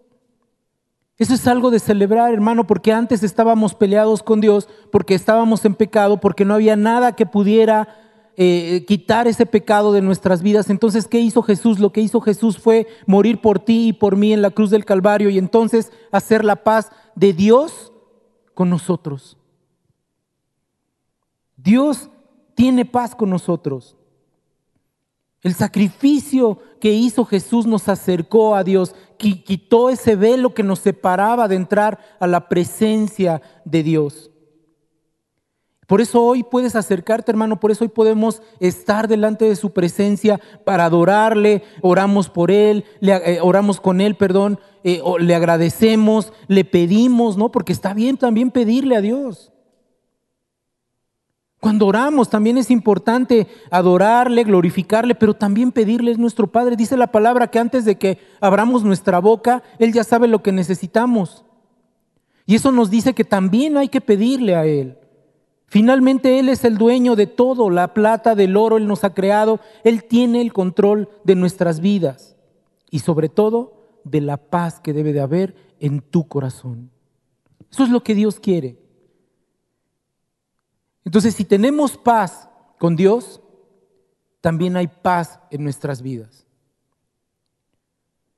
Eso 1.17 1.33
es 1.33 1.47
algo 1.47 1.71
de 1.71 1.79
celebrar, 1.79 2.35
hermano, 2.35 2.67
porque 2.67 2.93
antes 2.93 3.23
estábamos 3.23 3.75
peleados 3.75 4.23
con 4.23 4.43
Dios, 4.43 4.69
porque 4.93 5.15
estábamos 5.15 5.65
en 5.65 5.75
pecado, 5.75 6.21
porque 6.21 6.45
no 6.45 6.53
había 6.53 6.77
nada 6.77 7.17
que 7.17 7.25
pudiera 7.25 7.89
eh, 8.37 8.85
quitar 8.87 9.27
ese 9.27 9.47
pecado 9.47 9.93
de 9.93 10.03
nuestras 10.03 10.43
vidas. 10.43 10.69
Entonces, 10.69 11.09
¿qué 11.09 11.19
hizo 11.19 11.43
Jesús? 11.43 11.79
Lo 11.79 11.93
que 11.93 12.03
hizo 12.03 12.21
Jesús 12.21 12.59
fue 12.59 12.87
morir 13.07 13.41
por 13.41 13.59
ti 13.59 13.89
y 13.89 13.93
por 13.95 14.17
mí 14.17 14.35
en 14.35 14.43
la 14.43 14.51
cruz 14.51 14.69
del 14.69 14.85
Calvario 14.85 15.31
y 15.31 15.39
entonces 15.39 15.93
hacer 16.13 16.45
la 16.45 16.57
paz 16.57 16.93
de 17.15 17.33
Dios 17.33 17.91
con 18.53 18.69
nosotros. 18.69 19.39
Dios 21.57 22.11
tiene 22.55 22.85
paz 22.85 23.15
con 23.15 23.31
nosotros. 23.31 23.97
El 25.45 25.55
sacrificio 25.55 26.59
que 26.85 26.92
hizo 26.92 27.25
Jesús 27.25 27.64
nos 27.64 27.88
acercó 27.88 28.55
a 28.55 28.62
Dios, 28.62 28.94
quitó 29.16 29.88
ese 29.88 30.16
velo 30.16 30.53
que 30.53 30.62
nos 30.62 30.81
separaba 30.81 31.49
de 31.49 31.57
entrar 31.57 31.99
a 32.20 32.27
la 32.27 32.47
presencia 32.47 33.40
de 33.64 33.83
Dios. 33.83 34.31
Por 35.87 36.03
eso 36.03 36.23
hoy 36.23 36.42
puedes 36.42 36.77
acercarte, 36.77 37.33
hermano, 37.33 37.59
por 37.59 37.70
eso 37.70 37.85
hoy 37.85 37.88
podemos 37.88 38.42
estar 38.61 39.09
delante 39.09 39.47
de 39.47 39.57
su 39.57 39.73
presencia 39.73 40.38
para 40.66 40.85
adorarle, 40.85 41.62
oramos 41.81 42.29
por 42.29 42.51
él, 42.51 42.85
le, 43.01 43.14
eh, 43.14 43.38
oramos 43.40 43.81
con 43.81 44.03
él, 44.03 44.14
perdón, 44.14 44.61
eh, 44.83 45.01
le 45.20 45.35
agradecemos, 45.35 46.35
le 46.49 46.66
pedimos, 46.66 47.38
¿no? 47.38 47.51
Porque 47.51 47.73
está 47.73 47.94
bien 47.94 48.18
también 48.18 48.51
pedirle 48.51 48.97
a 48.97 49.01
Dios. 49.01 49.54
Cuando 51.64 51.87
oramos 51.87 52.29
también 52.29 52.59
es 52.59 52.70
importante 52.70 53.46
adorarle, 53.70 54.44
glorificarle, 54.44 55.14
pero 55.14 55.33
también 55.33 55.72
pedirle 55.72 56.12
a 56.12 56.16
nuestro 56.18 56.53
Padre. 56.53 56.77
Dice 56.77 56.94
la 56.94 57.07
palabra 57.07 57.46
que 57.46 57.59
antes 57.59 57.87
de 57.87 57.96
que 57.96 58.18
abramos 58.38 58.85
nuestra 58.85 59.18
boca, 59.18 59.62
Él 59.79 59.90
ya 59.90 60.05
sabe 60.05 60.29
lo 60.29 60.42
que 60.42 60.53
necesitamos. 60.53 61.42
Y 62.44 62.57
eso 62.57 62.70
nos 62.70 62.90
dice 62.90 63.14
que 63.14 63.24
también 63.24 63.79
hay 63.79 63.88
que 63.88 64.03
pedirle 64.03 64.57
a 64.57 64.66
Él. 64.66 64.98
Finalmente 65.64 66.38
Él 66.38 66.50
es 66.50 66.66
el 66.66 66.77
dueño 66.77 67.16
de 67.16 67.29
todo, 67.29 67.70
la 67.70 67.94
plata, 67.94 68.35
del 68.35 68.59
oro, 68.59 68.77
Él 68.77 68.87
nos 68.87 69.03
ha 69.03 69.14
creado, 69.14 69.59
Él 69.85 70.05
tiene 70.05 70.42
el 70.42 70.53
control 70.53 71.09
de 71.24 71.35
nuestras 71.35 71.81
vidas 71.81 72.37
y 72.90 72.98
sobre 72.98 73.31
todo 73.31 74.03
de 74.05 74.20
la 74.20 74.37
paz 74.37 74.81
que 74.81 74.92
debe 74.92 75.14
de 75.14 75.22
haber 75.22 75.57
en 75.81 76.03
tu 76.03 76.29
corazón. 76.29 76.90
Eso 77.70 77.85
es 77.85 77.88
lo 77.88 78.03
que 78.03 78.14
Dios 78.14 78.38
quiere. 78.38 78.84
Entonces, 81.05 81.35
si 81.35 81.45
tenemos 81.45 81.97
paz 81.97 82.49
con 82.79 82.97
Dios, 82.97 83.40
también 84.40 84.77
hay 84.77 84.88
paz 84.88 85.40
en 85.51 85.64
nuestras 85.64 86.03
vidas. 86.03 86.47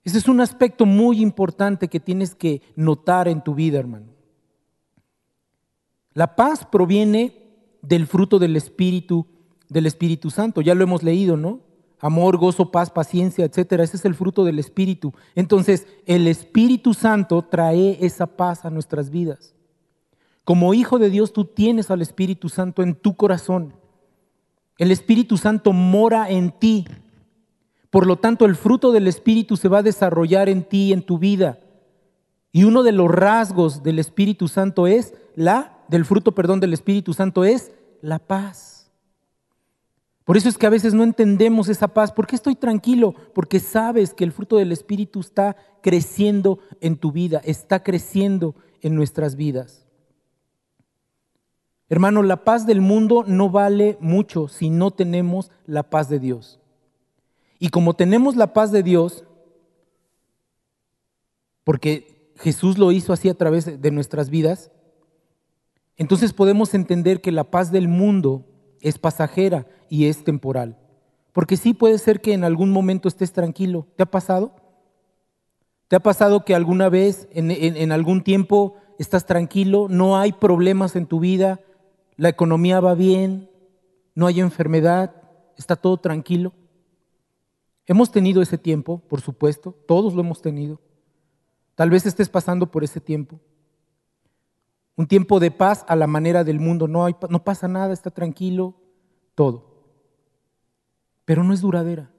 Ese 0.05 0.19
es 0.19 0.29
un 0.29 0.41
aspecto 0.41 0.87
muy 0.87 1.21
importante 1.21 1.89
que 1.89 1.99
tienes 1.99 2.37
que 2.37 2.63
notar 2.77 3.27
en 3.27 3.43
tu 3.43 3.57
vida, 3.57 3.81
hermano. 3.81 4.07
La 6.13 6.37
paz 6.37 6.65
proviene 6.65 7.43
del 7.83 8.07
fruto 8.07 8.39
del 8.39 8.55
Espíritu, 8.55 9.27
del 9.69 9.87
Espíritu 9.87 10.31
Santo. 10.31 10.61
Ya 10.61 10.77
lo 10.77 10.85
hemos 10.85 11.03
leído, 11.03 11.37
¿no? 11.37 11.59
Amor, 11.99 12.37
gozo, 12.37 12.71
paz, 12.71 12.89
paciencia, 12.89 13.45
etcétera. 13.45 13.83
Ese 13.83 13.97
es 13.97 14.05
el 14.05 14.15
fruto 14.15 14.45
del 14.45 14.61
Espíritu. 14.61 15.13
Entonces, 15.35 15.89
el 16.07 16.29
Espíritu 16.29 16.95
Santo 16.95 17.43
trae 17.43 17.99
esa 18.01 18.29
paz 18.29 18.65
a 18.65 18.71
nuestras 18.71 19.11
vidas. 19.11 19.56
Como 20.47 20.75
hijo 20.75 21.01
de 21.01 21.11
Dios, 21.11 21.33
tú 21.33 21.45
tienes 21.45 21.91
al 21.91 22.03
Espíritu 22.03 22.49
Santo 22.49 22.85
en 22.85 22.95
tu 22.95 23.17
corazón. 23.17 23.75
El 24.79 24.93
Espíritu 24.93 25.39
Santo 25.39 25.73
mora 25.73 26.31
en 26.31 26.53
ti. 26.53 26.87
Por 27.91 28.07
lo 28.07 28.15
tanto, 28.15 28.45
el 28.45 28.55
fruto 28.55 28.93
del 28.93 29.09
Espíritu 29.09 29.57
se 29.57 29.67
va 29.67 29.79
a 29.79 29.83
desarrollar 29.83 30.49
en 30.49 30.63
ti, 30.63 30.93
en 30.93 31.03
tu 31.03 31.19
vida. 31.19 31.59
Y 32.53 32.63
uno 32.63 32.85
de 32.85 32.93
los 32.93 33.11
rasgos 33.11 33.83
del 33.83 33.99
Espíritu 33.99 34.47
Santo 34.47 34.87
es 34.87 35.15
la, 35.35 35.85
del 35.89 36.05
fruto, 36.05 36.33
perdón, 36.33 36.61
del 36.61 36.75
Espíritu 36.75 37.13
Santo 37.13 37.45
es 37.45 37.73
la 38.01 38.21
paz. 38.21 38.93
Por 40.23 40.37
eso 40.37 40.49
es 40.49 40.57
que 40.57 40.67
a 40.69 40.71
veces 40.71 40.95
no 40.95 41.03
entendemos 41.03 41.69
esa 41.69 41.89
paz. 41.89 42.13
¿Por 42.13 42.29
qué 42.29 42.37
estoy 42.37 42.55
tranquilo? 42.55 43.17
Porque 43.35 43.59
sabes 43.59 44.15
que 44.15 44.23
el 44.23 44.31
fruto 44.31 44.59
del 44.59 44.71
Espíritu 44.71 45.19
está 45.19 45.57
creciendo 45.83 46.61
en 46.81 46.99
tu 46.99 47.11
vida, 47.11 47.41
está 47.45 47.83
creciendo 47.83 48.55
en 48.81 48.95
nuestras 48.95 49.35
vidas. 49.35 49.86
Hermano, 51.89 52.23
la 52.23 52.45
paz 52.45 52.67
del 52.67 52.81
mundo 52.81 53.25
no 53.27 53.49
vale 53.49 53.97
mucho 54.01 54.49
si 54.49 54.71
no 54.71 54.91
tenemos 54.91 55.51
la 55.67 55.85
paz 55.85 56.09
de 56.09 56.19
Dios. 56.19 56.59
Y 57.59 57.69
como 57.69 57.95
tenemos 57.95 58.37
la 58.37 58.53
paz 58.53 58.73
de 58.73 58.83
Dios, 58.83 59.25
porque 61.63 62.33
Jesús 62.37 62.77
lo 62.77 62.93
hizo 62.93 63.13
así 63.13 63.29
a 63.29 63.35
través 63.35 63.81
de 63.81 63.91
nuestras 63.91 64.31
vidas, 64.31 64.71
entonces 65.97 66.33
podemos 66.33 66.75
entender 66.75 67.21
que 67.21 67.33
la 67.33 67.45
paz 67.45 67.71
del 67.71 67.89
mundo 67.89 68.45
es 68.81 68.99
pasajera 68.99 69.67
y 69.89 70.07
es 70.07 70.25
temporal. 70.25 70.77
Porque 71.33 71.57
sí 71.57 71.73
puede 71.73 71.99
ser 71.99 72.21
que 72.21 72.33
en 72.33 72.45
algún 72.45 72.71
momento 72.71 73.09
estés 73.09 73.33
tranquilo. 73.33 73.87
¿Te 73.97 74.03
ha 74.03 74.07
pasado? 74.07 74.55
¿Te 75.89 75.97
ha 75.97 76.01
pasado 76.01 76.45
que 76.45 76.55
alguna 76.55 76.89
vez, 76.89 77.29
en, 77.31 77.51
en 77.51 77.93
algún 77.93 78.23
tiempo, 78.23 78.75
estás 78.99 79.25
tranquilo, 79.25 79.87
no 79.89 80.19
hay 80.19 80.33
problemas 80.33 80.97
en 80.97 81.07
tu 81.07 81.21
vida, 81.21 81.61
la 82.17 82.29
economía 82.29 82.81
va 82.81 82.95
bien, 82.95 83.51
no 84.15 84.27
hay 84.27 84.41
enfermedad, 84.41 85.15
está 85.57 85.77
todo 85.77 85.99
tranquilo. 85.99 86.53
Hemos 87.87 88.11
tenido 88.11 88.43
ese 88.43 88.59
tiempo, 88.59 88.99
por 88.99 89.21
supuesto, 89.21 89.73
todos 89.87 90.15
lo 90.15 90.23
hemos 90.23 90.41
tenido. 90.41 90.81
Tal 91.75 91.91
vez 91.91 92.07
estés 92.07 92.29
pasando 92.29 92.71
por 92.71 92.83
ese 92.83 93.01
tiempo. 93.01 93.39
Un 94.97 95.07
tiempo 95.07 95.39
de 95.39 95.51
paz 95.51 95.85
a 95.89 95.95
la 95.95 96.07
manera 96.07 96.43
del 96.43 96.59
mundo, 96.59 96.89
no, 96.89 97.05
hay, 97.05 97.15
no 97.29 97.45
pasa 97.45 97.69
nada, 97.69 97.93
está 97.93 98.11
tranquilo, 98.11 98.75
todo. 99.35 99.77
Pero 101.27 101.45
no 101.45 101.53
es 101.53 101.61
duradera. 101.61 102.11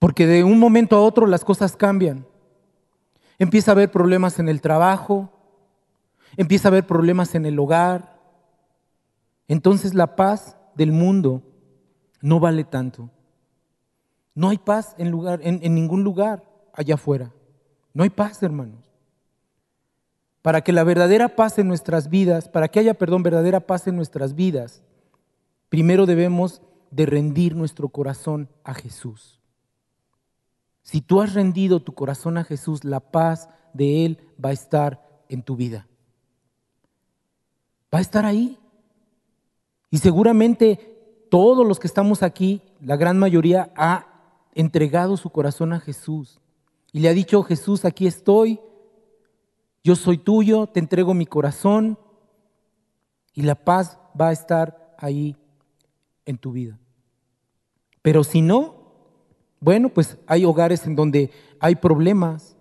Porque 0.00 0.26
de 0.26 0.42
un 0.42 0.58
momento 0.58 0.96
a 0.96 1.00
otro 1.00 1.26
las 1.26 1.44
cosas 1.44 1.76
cambian. 1.76 2.26
Empieza 3.38 3.70
a 3.70 3.74
haber 3.74 3.90
problemas 3.90 4.38
en 4.40 4.48
el 4.48 4.60
trabajo, 4.60 5.30
empieza 6.36 6.68
a 6.68 6.70
haber 6.70 6.86
problemas 6.86 7.34
en 7.34 7.46
el 7.46 7.58
hogar. 7.58 8.20
Entonces 9.48 9.94
la 9.94 10.16
paz 10.16 10.56
del 10.74 10.92
mundo 10.92 11.42
no 12.20 12.40
vale 12.40 12.64
tanto. 12.64 13.10
No 14.34 14.50
hay 14.50 14.58
paz 14.58 14.94
en, 14.98 15.10
lugar, 15.10 15.40
en, 15.42 15.74
ningún 15.74 16.04
lugar 16.04 16.44
allá 16.72 16.94
afuera. 16.94 17.32
No 17.94 18.02
hay 18.02 18.10
paz, 18.10 18.42
hermanos. 18.42 18.90
Para 20.42 20.60
que 20.60 20.72
la 20.72 20.84
verdadera 20.84 21.34
paz 21.34 21.58
en 21.58 21.68
nuestras 21.68 22.10
vidas, 22.10 22.48
para 22.48 22.68
que 22.68 22.78
haya, 22.78 22.94
perdón, 22.94 23.22
verdadera 23.22 23.60
paz 23.60 23.86
en 23.86 23.96
nuestras 23.96 24.34
vidas, 24.34 24.82
primero 25.68 26.06
debemos 26.06 26.60
de 26.90 27.06
rendir 27.06 27.56
nuestro 27.56 27.88
corazón 27.88 28.48
a 28.62 28.74
Jesús. 28.74 29.40
Si 30.82 31.00
tú 31.00 31.20
has 31.20 31.34
rendido 31.34 31.80
tu 31.80 31.94
corazón 31.94 32.38
a 32.38 32.44
Jesús, 32.44 32.84
la 32.84 33.00
paz 33.00 33.48
de 33.72 34.04
Él 34.04 34.20
va 34.42 34.50
a 34.50 34.52
estar 34.52 35.24
en 35.28 35.42
tu 35.42 35.56
vida 35.56 35.88
va 37.96 38.00
a 38.00 38.02
estar 38.02 38.26
ahí. 38.26 38.58
Y 39.90 39.98
seguramente 39.98 41.26
todos 41.30 41.66
los 41.66 41.80
que 41.80 41.86
estamos 41.86 42.22
aquí, 42.22 42.60
la 42.82 42.96
gran 42.96 43.18
mayoría, 43.18 43.72
ha 43.74 44.06
entregado 44.54 45.16
su 45.16 45.30
corazón 45.30 45.72
a 45.72 45.80
Jesús 45.80 46.38
y 46.92 47.00
le 47.00 47.08
ha 47.08 47.14
dicho, 47.14 47.42
Jesús, 47.42 47.86
aquí 47.86 48.06
estoy, 48.06 48.60
yo 49.82 49.96
soy 49.96 50.18
tuyo, 50.18 50.66
te 50.66 50.78
entrego 50.78 51.14
mi 51.14 51.24
corazón 51.24 51.98
y 53.32 53.42
la 53.42 53.54
paz 53.54 53.98
va 54.18 54.28
a 54.28 54.32
estar 54.32 54.94
ahí 54.98 55.34
en 56.26 56.36
tu 56.36 56.52
vida. 56.52 56.78
Pero 58.02 58.24
si 58.24 58.42
no, 58.42 58.74
bueno, 59.58 59.88
pues 59.88 60.18
hay 60.26 60.44
hogares 60.44 60.86
en 60.86 60.96
donde 60.96 61.30
hay 61.60 61.76
problemas. 61.76 62.55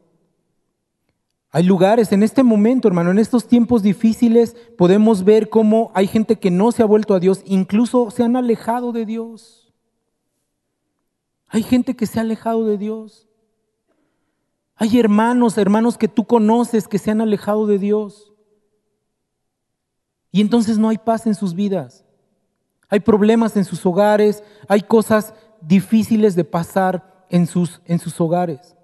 Hay 1.55 1.63
lugares 1.63 2.11
en 2.11 2.21
este 2.21 2.43
momento, 2.43 2.89
hermano, 2.89 3.11
en 3.11 3.17
estos 3.17 3.47
tiempos 3.47 3.81
difíciles 3.81 4.57
podemos 4.77 5.23
ver 5.23 5.47
cómo 5.47 5.89
hay 5.93 6.05
gente 6.05 6.35
que 6.35 6.51
no 6.51 6.73
se 6.73 6.83
ha 6.83 6.85
vuelto 6.85 7.13
a 7.13 7.21
Dios, 7.21 7.43
incluso 7.45 8.11
se 8.11 8.23
han 8.23 8.35
alejado 8.35 8.91
de 8.91 9.05
Dios. 9.05 9.73
Hay 11.47 11.63
gente 11.63 11.95
que 11.95 12.07
se 12.07 12.19
ha 12.19 12.23
alejado 12.23 12.65
de 12.65 12.77
Dios. 12.77 13.29
Hay 14.75 14.99
hermanos, 14.99 15.57
hermanos 15.57 15.97
que 15.97 16.09
tú 16.09 16.25
conoces 16.25 16.89
que 16.89 16.97
se 16.97 17.11
han 17.11 17.21
alejado 17.21 17.67
de 17.67 17.79
Dios. 17.79 18.33
Y 20.33 20.41
entonces 20.41 20.77
no 20.77 20.89
hay 20.89 20.97
paz 20.97 21.25
en 21.25 21.35
sus 21.35 21.53
vidas. 21.53 22.03
Hay 22.89 22.99
problemas 22.99 23.55
en 23.55 23.63
sus 23.63 23.85
hogares, 23.85 24.43
hay 24.67 24.81
cosas 24.81 25.33
difíciles 25.61 26.35
de 26.35 26.43
pasar 26.43 27.25
en 27.29 27.47
sus, 27.47 27.79
en 27.85 27.99
sus 27.99 28.19
hogares. 28.19 28.74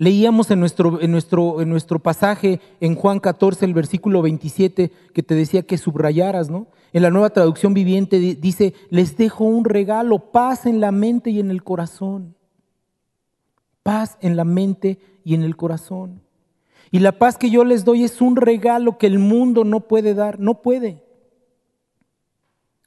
Leíamos 0.00 0.50
en 0.50 0.60
nuestro, 0.60 0.98
en, 1.02 1.10
nuestro, 1.10 1.60
en 1.60 1.68
nuestro 1.68 1.98
pasaje 1.98 2.58
en 2.80 2.94
Juan 2.94 3.20
14, 3.20 3.66
el 3.66 3.74
versículo 3.74 4.22
27, 4.22 4.90
que 5.12 5.22
te 5.22 5.34
decía 5.34 5.64
que 5.64 5.76
subrayaras, 5.76 6.48
¿no? 6.48 6.68
En 6.94 7.02
la 7.02 7.10
nueva 7.10 7.28
traducción 7.28 7.74
viviente 7.74 8.18
dice, 8.18 8.72
les 8.88 9.18
dejo 9.18 9.44
un 9.44 9.66
regalo, 9.66 10.32
paz 10.32 10.64
en 10.64 10.80
la 10.80 10.90
mente 10.90 11.28
y 11.28 11.38
en 11.38 11.50
el 11.50 11.62
corazón. 11.62 12.34
Paz 13.82 14.16
en 14.22 14.36
la 14.36 14.44
mente 14.44 14.98
y 15.22 15.34
en 15.34 15.42
el 15.42 15.54
corazón. 15.54 16.22
Y 16.90 17.00
la 17.00 17.12
paz 17.12 17.36
que 17.36 17.50
yo 17.50 17.62
les 17.62 17.84
doy 17.84 18.04
es 18.04 18.22
un 18.22 18.36
regalo 18.36 18.96
que 18.96 19.06
el 19.06 19.18
mundo 19.18 19.64
no 19.64 19.80
puede 19.80 20.14
dar, 20.14 20.40
no 20.40 20.62
puede. 20.62 21.04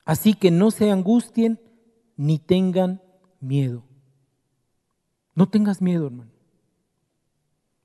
Así 0.03 0.33
que 0.33 0.49
no 0.49 0.71
se 0.71 0.89
angustien 0.89 1.59
ni 2.17 2.39
tengan 2.39 3.03
miedo. 3.39 3.83
No 5.35 5.47
tengas 5.47 5.79
miedo, 5.79 6.07
hermano. 6.07 6.32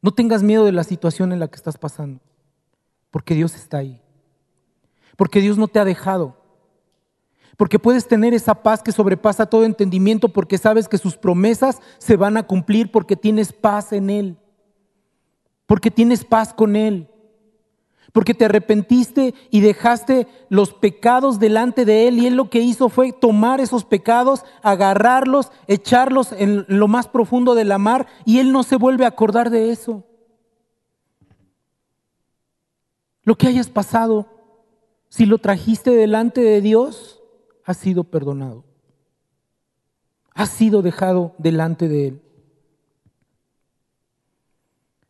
No 0.09 0.15
tengas 0.15 0.43
miedo 0.43 0.65
de 0.65 0.73
la 0.73 0.85
situación 0.85 1.33
en 1.33 1.39
la 1.39 1.49
que 1.49 1.57
estás 1.57 1.77
pasando, 1.77 2.21
porque 3.11 3.35
Dios 3.35 3.55
está 3.55 3.77
ahí. 3.77 4.01
Porque 5.19 5.43
Dios 5.43 5.59
no 5.59 5.69
te 5.69 5.81
ha 5.81 5.85
dejado. 5.85 6.35
Porque 7.59 7.79
puedes 7.79 8.09
tener 8.09 8.33
esa 8.33 8.55
paz 8.63 8.83
que 8.83 8.91
sobrepasa 8.91 9.45
todo 9.45 9.67
entendimiento 9.67 10.31
porque 10.31 10.57
sabes 10.57 10.89
que 10.89 10.97
sus 10.97 11.19
promesas 11.19 11.83
se 11.99 12.17
van 12.17 12.39
a 12.39 12.43
cumplir 12.43 12.91
porque 12.91 13.17
tienes 13.17 13.53
paz 13.53 13.93
en 13.93 14.09
Él. 14.09 14.39
Porque 15.67 15.91
tienes 15.91 16.25
paz 16.25 16.55
con 16.55 16.75
Él. 16.75 17.11
Porque 18.13 18.35
te 18.35 18.47
arrepentiste 18.47 19.35
y 19.51 19.61
dejaste 19.61 20.27
los 20.49 20.73
pecados 20.73 21.39
delante 21.39 21.85
de 21.85 22.09
Él 22.09 22.19
y 22.19 22.27
Él 22.27 22.35
lo 22.35 22.49
que 22.49 22.61
hizo 22.61 22.89
fue 22.89 23.13
tomar 23.13 23.61
esos 23.61 23.85
pecados, 23.85 24.45
agarrarlos, 24.63 25.53
echarlos 25.67 26.33
en 26.33 26.65
lo 26.69 26.89
más 26.89 27.09
profundo 27.09 27.55
de 27.55 27.65
la 27.65 27.79
mar 27.79 28.07
y 28.25 28.39
Él 28.39 28.53
no 28.53 28.63
se 28.63 28.77
vuelve 28.77 29.05
a 29.05 29.09
acordar 29.09 29.51
de 29.51 29.71
eso. 29.71 30.05
Lo 33.23 33.37
que 33.37 33.47
hayas 33.47 33.69
pasado, 33.69 34.27
si 35.11 35.27
lo 35.27 35.37
trajiste 35.37 35.91
delante 35.91 36.41
de 36.41 36.63
Dios, 36.63 37.23
ha 37.63 37.75
sido 37.75 38.05
perdonado. 38.05 38.65
Ha 40.33 40.47
sido 40.47 40.81
dejado 40.81 41.35
delante 41.37 41.89
de 41.89 42.09
Él. 42.09 42.23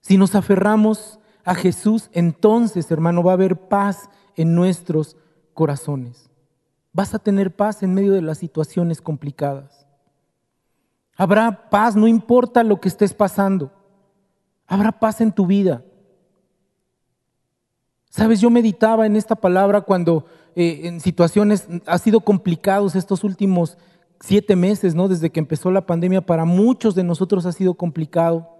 Si 0.00 0.16
nos 0.16 0.34
aferramos 0.34 1.20
a 1.48 1.54
Jesús, 1.54 2.10
entonces, 2.12 2.90
hermano, 2.90 3.22
va 3.22 3.30
a 3.30 3.34
haber 3.34 3.56
paz 3.56 4.10
en 4.36 4.54
nuestros 4.54 5.16
corazones. 5.54 6.28
Vas 6.92 7.14
a 7.14 7.18
tener 7.18 7.56
paz 7.56 7.82
en 7.82 7.94
medio 7.94 8.12
de 8.12 8.20
las 8.20 8.36
situaciones 8.36 9.00
complicadas. 9.00 9.86
Habrá 11.16 11.70
paz, 11.70 11.96
no 11.96 12.06
importa 12.06 12.62
lo 12.62 12.82
que 12.82 12.88
estés 12.88 13.14
pasando. 13.14 13.72
Habrá 14.66 14.92
paz 14.92 15.22
en 15.22 15.32
tu 15.32 15.46
vida. 15.46 15.82
Sabes, 18.10 18.42
yo 18.42 18.50
meditaba 18.50 19.06
en 19.06 19.16
esta 19.16 19.34
palabra 19.34 19.80
cuando 19.80 20.26
eh, 20.54 20.82
en 20.84 21.00
situaciones, 21.00 21.66
ha 21.86 21.96
sido 21.96 22.20
complicados 22.20 22.94
estos 22.94 23.24
últimos 23.24 23.78
siete 24.20 24.54
meses, 24.54 24.94
¿no? 24.94 25.08
Desde 25.08 25.30
que 25.30 25.40
empezó 25.40 25.70
la 25.70 25.86
pandemia, 25.86 26.20
para 26.20 26.44
muchos 26.44 26.94
de 26.94 27.04
nosotros 27.04 27.46
ha 27.46 27.52
sido 27.52 27.72
complicado 27.72 28.57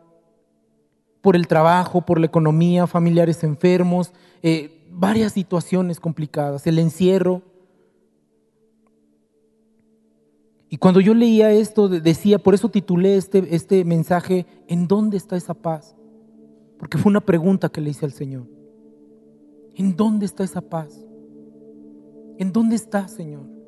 por 1.21 1.37
el 1.37 1.47
trabajo, 1.47 2.03
por 2.03 2.21
la 2.21 2.27
economía, 2.27 2.87
familiares 2.87 3.43
enfermos, 3.45 4.13
eh, 4.43 4.87
varias 4.91 5.33
situaciones 5.33 6.01
complicadas, 6.01 6.67
el 6.67 6.79
encierro. 6.79 7.43
Y 10.71 10.77
cuando 10.77 11.01
yo 11.01 11.15
leía 11.15 11.51
esto, 11.51 11.89
decía, 11.89 12.39
por 12.39 12.55
eso 12.55 12.69
titulé 12.69 13.17
este, 13.17 13.55
este 13.55 13.85
mensaje, 13.85 14.47
¿en 14.67 14.87
dónde 14.87 15.17
está 15.17 15.37
esa 15.37 15.55
paz? 15.55 15.97
Porque 16.79 16.99
fue 16.99 17.11
una 17.11 17.21
pregunta 17.21 17.69
que 17.69 17.81
le 17.81 17.91
hice 17.91 18.05
al 18.05 18.13
Señor. 18.13 18.47
¿En 19.75 19.97
dónde 19.97 20.27
está 20.27 20.45
esa 20.45 20.61
paz? 20.61 21.05
¿En 22.39 22.53
dónde 22.53 22.77
está, 22.77 23.09
Señor? 23.09 23.59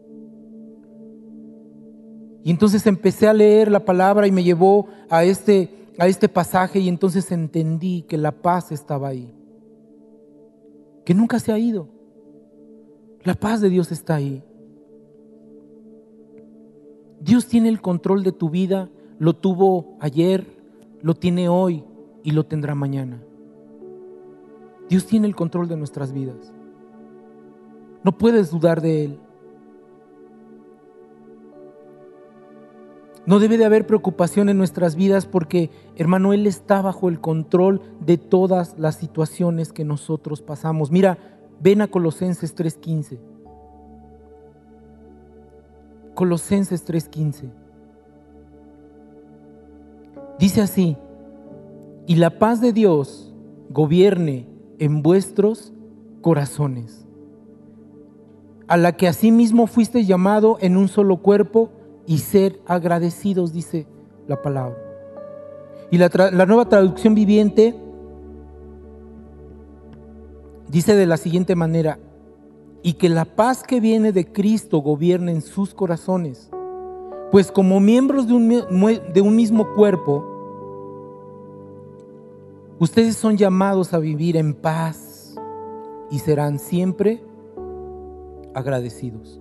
Y 2.43 2.51
entonces 2.51 2.87
empecé 2.87 3.29
a 3.29 3.33
leer 3.33 3.71
la 3.71 3.85
palabra 3.85 4.27
y 4.27 4.33
me 4.33 4.43
llevó 4.43 4.89
a 5.09 5.25
este, 5.25 5.89
a 5.99 6.07
este 6.07 6.29
pasaje 6.29 6.79
y 6.79 6.89
entonces 6.89 7.31
entendí 7.33 8.03
que 8.03 8.17
la 8.17 8.33
paz 8.33 8.73
estaba 8.73 9.09
ahí, 9.09 9.35
que 11.05 11.15
nunca 11.15 11.39
se 11.39 11.53
ha 11.53 11.59
ido. 11.59 11.89
La 13.23 13.35
paz 13.35 13.61
de 13.61 13.69
Dios 13.69 13.93
está 13.93 14.15
ahí. 14.15 14.43
Dios 17.21 17.47
tiene 17.47 17.69
el 17.69 17.81
control 17.81 18.23
de 18.23 18.33
tu 18.33 18.49
vida, 18.49 18.89
lo 19.19 19.35
tuvo 19.35 19.97
ayer, 20.01 20.47
lo 21.03 21.15
tiene 21.15 21.49
hoy 21.49 21.85
y 22.23 22.31
lo 22.31 22.47
tendrá 22.47 22.75
mañana. 22.75 23.23
Dios 24.89 25.07
tiene 25.07 25.27
el 25.27 25.37
control 25.37 25.69
de 25.69 25.77
nuestras 25.77 26.13
vidas. 26.13 26.53
No 28.03 28.17
puedes 28.17 28.51
dudar 28.51 28.81
de 28.81 29.05
Él. 29.05 29.21
No 33.27 33.39
debe 33.39 33.59
de 33.59 33.65
haber 33.65 33.87
preocupación 33.87 34.49
en 34.49 34.59
nuestras 34.59 34.97
vidas 34.97 35.27
porque, 35.27 35.71
hermano, 35.97 36.33
Él 36.33 36.47
está 36.47 36.81
bajo 36.81 37.09
el 37.09 37.21
control 37.21 37.81
de 38.01 38.19
todas 38.19 38.79
las 38.79 38.97
situaciones 38.97 39.73
que 39.73 39.85
nosotros 39.85 40.41
pasamos. 40.43 40.91
Mira, 40.91 41.19
ven 41.61 41.83
a 41.83 41.89
Colosenses 41.89 42.57
3.15. 42.57 43.19
Colosenses 46.15 46.87
3.15. 46.87 47.51
Dice 50.39 50.63
así, 50.63 50.97
y 52.07 52.17
la 52.17 52.39
paz 52.39 52.61
de 52.61 52.73
Dios 52.73 53.35
gobierne 53.69 54.49
en 54.79 55.03
vuestros 55.03 55.73
corazones 56.23 57.07
a 58.71 58.77
la 58.77 58.93
que 58.93 59.09
asimismo 59.09 59.67
fuiste 59.67 60.05
llamado 60.05 60.57
en 60.61 60.77
un 60.77 60.87
solo 60.87 61.17
cuerpo 61.17 61.71
y 62.07 62.19
ser 62.19 62.61
agradecidos, 62.67 63.53
dice 63.53 63.87
la 64.27 64.41
palabra. 64.41 64.77
Y 65.91 65.99
la, 65.99 66.09
nueva 66.47 66.69
traducción 66.69 67.15
viviente 67.15 67.75
dice 70.69 70.95
de 70.95 71.07
la 71.07 71.17
siguiente 71.17 71.57
manera, 71.57 71.99
y 72.83 72.95
que 72.95 73.09
la 73.09 73.25
paz 73.25 73.63
que 73.63 73.81
viene 73.81 74.13
de 74.13 74.33
Cristo 74.33 74.79
gobierne 74.79 75.33
en 75.33 75.43
sus 75.43 75.75
corazones, 75.75 76.51
pues 77.31 77.51
como 77.51 77.81
miembros 77.81 78.29
de 78.29 78.35
un, 78.35 78.49
de 79.13 79.21
un 79.21 79.37
mismo 79.37 79.75
cuerpo, 79.75 80.25
ustedes 82.79 83.17
son 83.17 83.37
llamados 83.37 83.93
a 83.93 83.99
vivir 83.99 84.37
en 84.37 84.55
paz 84.55 85.35
y 86.11 86.21
serán 86.21 86.59
siempre 86.59 87.23
agradecidos. 88.55 89.41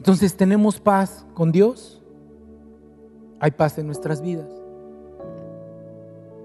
Entonces 0.00 0.34
tenemos 0.34 0.80
paz 0.80 1.26
con 1.34 1.52
Dios, 1.52 2.00
hay 3.38 3.50
paz 3.50 3.76
en 3.76 3.84
nuestras 3.84 4.22
vidas, 4.22 4.48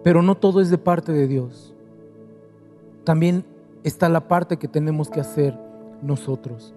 pero 0.04 0.22
no 0.22 0.36
todo 0.36 0.60
es 0.60 0.70
de 0.70 0.78
parte 0.78 1.14
de 1.14 1.26
Dios. 1.26 1.74
También 3.06 3.46
está 3.86 4.10
la 4.10 4.28
parte 4.28 4.58
que 4.58 4.68
tenemos 4.68 5.10
que 5.10 5.22
hacer 5.22 5.58
nosotros. 6.02 6.74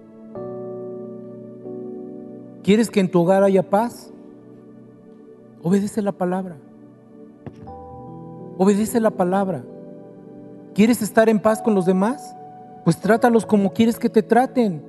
¿Quieres 2.62 2.90
que 2.90 3.00
en 3.00 3.10
tu 3.10 3.20
hogar 3.20 3.42
haya 3.42 3.68
paz? 3.68 4.12
Obedece 5.62 6.00
la 6.00 6.12
palabra. 6.12 6.56
Obedece 8.56 9.00
la 9.00 9.10
palabra. 9.10 9.64
¿Quieres 10.74 11.02
estar 11.02 11.28
en 11.28 11.40
paz 11.40 11.60
con 11.60 11.74
los 11.74 11.86
demás? 11.86 12.36
pues 12.88 12.96
trátalos 12.96 13.44
como 13.44 13.74
quieres 13.74 13.98
que 13.98 14.08
te 14.08 14.22
traten. 14.22 14.82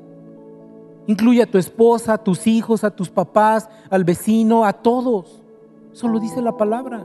Incluye 1.10 1.42
a 1.42 1.50
tu 1.50 1.58
esposa, 1.58 2.14
a 2.14 2.24
tus 2.24 2.46
hijos, 2.46 2.84
a 2.84 2.92
tus 2.92 3.10
papás, 3.10 3.68
al 3.90 4.04
vecino, 4.04 4.64
a 4.64 4.74
todos. 4.74 5.42
Solo 5.92 6.20
dice 6.20 6.40
la 6.40 6.56
palabra. 6.56 7.04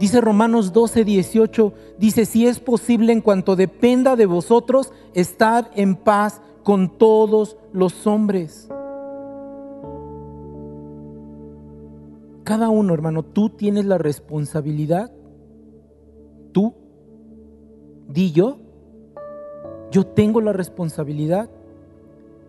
Dice 0.00 0.22
Romanos 0.22 0.72
12, 0.72 1.04
18, 1.04 1.74
dice, 1.98 2.24
si 2.24 2.46
es 2.46 2.60
posible 2.60 3.12
en 3.12 3.20
cuanto 3.20 3.56
dependa 3.56 4.16
de 4.16 4.24
vosotros, 4.24 4.90
estar 5.12 5.70
en 5.74 5.96
paz 5.96 6.40
con 6.62 6.96
todos 6.96 7.58
los 7.74 8.06
hombres. 8.06 8.70
Cada 12.42 12.70
uno, 12.70 12.94
hermano, 12.94 13.22
tú 13.22 13.50
tienes 13.50 13.84
la 13.84 13.98
responsabilidad, 13.98 15.12
tú, 16.52 16.72
di 18.08 18.32
yo, 18.32 18.60
yo 19.90 20.06
tengo 20.06 20.40
la 20.40 20.52
responsabilidad 20.52 21.48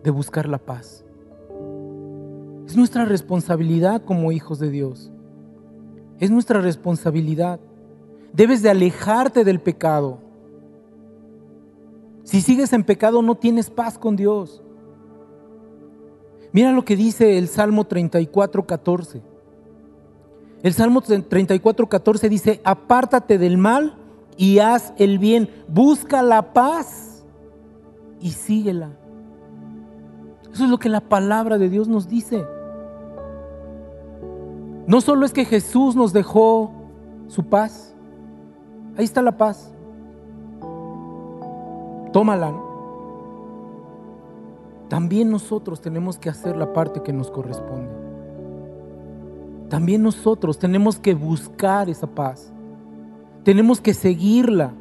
de 0.02 0.10
buscar 0.10 0.48
la 0.48 0.58
paz. 0.58 1.04
Es 2.66 2.76
nuestra 2.76 3.04
responsabilidad 3.04 4.04
como 4.04 4.32
hijos 4.32 4.58
de 4.58 4.70
Dios. 4.70 5.10
Es 6.18 6.30
nuestra 6.30 6.60
responsabilidad. 6.60 7.58
Debes 8.32 8.62
de 8.62 8.70
alejarte 8.70 9.44
del 9.44 9.60
pecado. 9.60 10.18
Si 12.22 12.42
sigues 12.42 12.72
en 12.72 12.84
pecado 12.84 13.22
no 13.22 13.34
tienes 13.34 13.70
paz 13.70 13.98
con 13.98 14.16
Dios. 14.16 14.62
Mira 16.52 16.72
lo 16.72 16.84
que 16.84 16.96
dice 16.96 17.38
el 17.38 17.48
Salmo 17.48 17.86
34, 17.86 18.66
14. 18.66 19.22
El 20.62 20.74
Salmo 20.74 21.00
34, 21.00 21.88
14 21.88 22.28
dice, 22.28 22.60
apártate 22.64 23.38
del 23.38 23.56
mal 23.56 23.96
y 24.36 24.58
haz 24.58 24.92
el 24.98 25.18
bien, 25.18 25.48
busca 25.68 26.22
la 26.22 26.52
paz 26.52 27.09
y 28.20 28.30
síguela. 28.30 28.90
Eso 30.52 30.64
es 30.64 30.70
lo 30.70 30.78
que 30.78 30.88
la 30.88 31.00
palabra 31.00 31.58
de 31.58 31.68
Dios 31.68 31.88
nos 31.88 32.08
dice. 32.08 32.46
No 34.86 35.00
solo 35.00 35.24
es 35.24 35.32
que 35.32 35.44
Jesús 35.44 35.94
nos 35.94 36.12
dejó 36.12 36.72
su 37.28 37.44
paz, 37.44 37.94
ahí 38.96 39.04
está 39.04 39.22
la 39.22 39.36
paz. 39.36 39.72
Tómala. 42.12 42.52
También 44.88 45.30
nosotros 45.30 45.80
tenemos 45.80 46.18
que 46.18 46.28
hacer 46.28 46.56
la 46.56 46.72
parte 46.72 47.02
que 47.02 47.12
nos 47.12 47.30
corresponde. 47.30 48.00
También 49.68 50.02
nosotros 50.02 50.58
tenemos 50.58 50.98
que 50.98 51.14
buscar 51.14 51.88
esa 51.88 52.08
paz. 52.08 52.52
Tenemos 53.44 53.80
que 53.80 53.94
seguirla. 53.94 54.72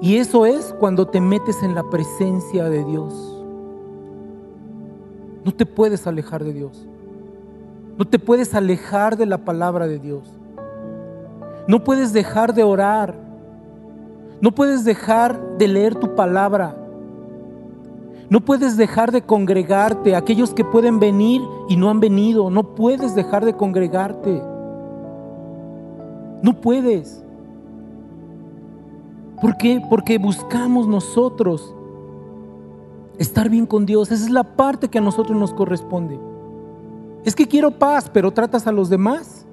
Y 0.00 0.16
eso 0.16 0.46
es 0.46 0.74
cuando 0.78 1.06
te 1.06 1.20
metes 1.20 1.62
en 1.62 1.74
la 1.74 1.82
presencia 1.90 2.68
de 2.70 2.84
Dios. 2.84 3.14
No 5.44 5.52
te 5.52 5.66
puedes 5.66 6.06
alejar 6.06 6.42
de 6.44 6.52
Dios. 6.52 6.86
No 7.98 8.06
te 8.06 8.18
puedes 8.18 8.54
alejar 8.54 9.18
de 9.18 9.26
la 9.26 9.38
palabra 9.38 9.86
de 9.86 9.98
Dios. 9.98 10.22
No 11.66 11.84
puedes 11.84 12.12
dejar 12.12 12.54
de 12.54 12.64
orar. 12.64 13.14
No 14.40 14.52
puedes 14.52 14.84
dejar 14.84 15.58
de 15.58 15.68
leer 15.68 15.94
tu 15.94 16.14
palabra. 16.14 16.74
No 18.30 18.40
puedes 18.40 18.78
dejar 18.78 19.12
de 19.12 19.22
congregarte. 19.22 20.16
Aquellos 20.16 20.54
que 20.54 20.64
pueden 20.64 20.98
venir 20.98 21.42
y 21.68 21.76
no 21.76 21.90
han 21.90 22.00
venido, 22.00 22.48
no 22.48 22.74
puedes 22.74 23.14
dejar 23.14 23.44
de 23.44 23.54
congregarte. 23.54 24.42
No 26.42 26.58
puedes. 26.60 27.22
¿Por 29.40 29.56
qué? 29.56 29.82
Porque 29.88 30.18
buscamos 30.18 30.86
nosotros 30.86 31.74
estar 33.18 33.48
bien 33.48 33.66
con 33.66 33.86
Dios. 33.86 34.10
Esa 34.10 34.24
es 34.24 34.30
la 34.30 34.44
parte 34.44 34.88
que 34.88 34.98
a 34.98 35.02
nosotros 35.02 35.38
nos 35.38 35.54
corresponde. 35.54 36.18
Es 37.24 37.34
que 37.34 37.46
quiero 37.46 37.70
paz, 37.70 38.10
pero 38.12 38.30
tratas 38.32 38.66
a 38.66 38.72
los 38.72 38.88
demás 38.88 39.46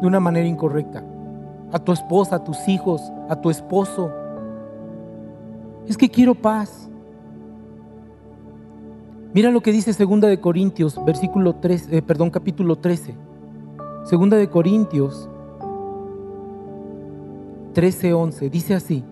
de 0.00 0.06
una 0.06 0.20
manera 0.20 0.46
incorrecta. 0.46 1.04
A 1.72 1.78
tu 1.78 1.92
esposa, 1.92 2.36
a 2.36 2.44
tus 2.44 2.68
hijos, 2.68 3.02
a 3.28 3.36
tu 3.36 3.50
esposo. 3.50 4.10
Es 5.86 5.96
que 5.96 6.08
quiero 6.08 6.34
paz. 6.34 6.88
Mira 9.34 9.50
lo 9.50 9.60
que 9.60 9.72
dice 9.72 9.92
Segunda 9.92 10.26
de 10.28 10.40
Corintios, 10.40 10.98
versículo 11.04 11.54
3, 11.56 11.88
eh, 11.90 12.02
perdón, 12.02 12.30
capítulo 12.30 12.76
13. 12.76 13.14
Segunda 14.04 14.36
de 14.36 14.48
Corintios 14.48 15.28
13, 17.78 18.12
11. 18.12 18.50
Dice 18.50 18.74
así. 18.74 19.04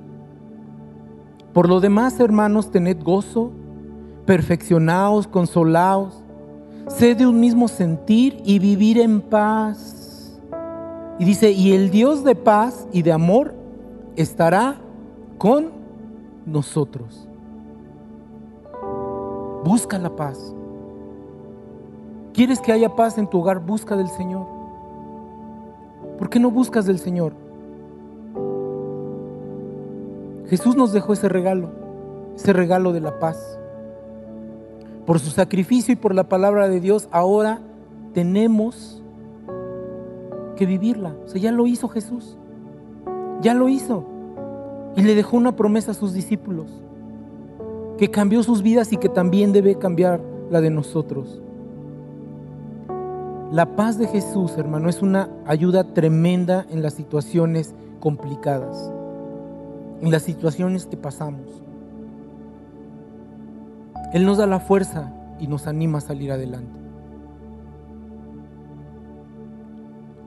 Por 1.53 1.69
lo 1.69 1.79
demás, 1.79 2.19
hermanos, 2.19 2.73
tened 2.73 3.01
gozo, 3.01 3.53
perfeccionaos, 4.25 5.29
consolaos, 5.29 6.25
sed 6.89 7.17
de 7.17 7.29
un 7.29 7.39
mismo 7.39 7.69
sentir 7.69 8.43
y 8.45 8.59
vivir 8.59 8.99
en 8.99 9.21
paz. 9.21 10.37
Y 11.21 11.25
dice, 11.25 11.53
y 11.53 11.75
el 11.75 11.93
Dios 11.93 12.25
de 12.25 12.35
paz 12.35 12.89
y 12.93 13.03
de 13.03 13.13
amor 13.13 13.55
estará 14.17 14.81
con 15.39 15.71
nosotros. 16.45 17.29
Busca 19.65 19.97
la 19.97 20.17
paz. 20.17 20.53
¿Quieres 22.33 22.59
que 22.59 22.73
haya 22.73 22.97
paz 22.97 23.17
en 23.17 23.31
tu 23.31 23.39
hogar? 23.39 23.61
Busca 23.61 23.95
del 23.95 24.09
Señor. 24.09 24.45
¿Por 26.19 26.29
qué 26.29 26.41
no 26.41 26.51
buscas 26.51 26.85
del 26.85 26.99
Señor? 26.99 27.46
Jesús 30.49 30.77
nos 30.77 30.93
dejó 30.93 31.13
ese 31.13 31.29
regalo, 31.29 31.71
ese 32.37 32.53
regalo 32.53 32.93
de 32.93 33.01
la 33.01 33.19
paz. 33.19 33.59
Por 35.05 35.21
su 35.21 35.31
sacrificio 35.31 35.93
y 35.93 35.97
por 35.97 36.15
la 36.15 36.29
palabra 36.29 36.69
de 36.69 36.81
Dios, 36.81 37.09
ahora 37.11 37.61
tenemos 38.13 39.03
que 40.57 40.67
vivirla. 40.67 41.15
O 41.25 41.29
sea, 41.29 41.41
ya 41.41 41.53
lo 41.53 41.67
hizo 41.67 41.89
Jesús. 41.89 42.37
Ya 43.41 43.55
lo 43.55 43.69
hizo. 43.69 44.05
Y 44.97 45.03
le 45.03 45.15
dejó 45.15 45.37
una 45.37 45.55
promesa 45.55 45.93
a 45.93 45.95
sus 45.95 46.13
discípulos 46.13 46.67
que 47.99 48.11
cambió 48.11 48.43
sus 48.43 48.63
vidas 48.63 48.93
y 48.93 48.97
que 48.97 49.09
también 49.09 49.53
debe 49.53 49.77
cambiar 49.77 50.21
la 50.51 50.61
de 50.61 50.71
nosotros. 50.71 51.41
La 53.53 53.77
paz 53.77 53.99
de 53.99 54.07
Jesús, 54.07 54.59
hermano, 54.59 54.89
es 54.89 55.03
una 55.03 55.31
ayuda 55.47 55.95
tremenda 55.95 56.67
en 56.71 56.83
las 56.83 56.95
situaciones 56.95 57.75
complicadas, 58.01 58.93
en 60.01 60.11
las 60.11 60.23
situaciones 60.23 60.87
que 60.87 60.97
pasamos. 60.97 61.63
Él 64.13 64.25
nos 64.25 64.39
da 64.39 64.47
la 64.47 64.61
fuerza 64.61 65.13
y 65.39 65.47
nos 65.47 65.67
anima 65.67 65.99
a 65.99 66.01
salir 66.01 66.33
adelante. 66.33 66.81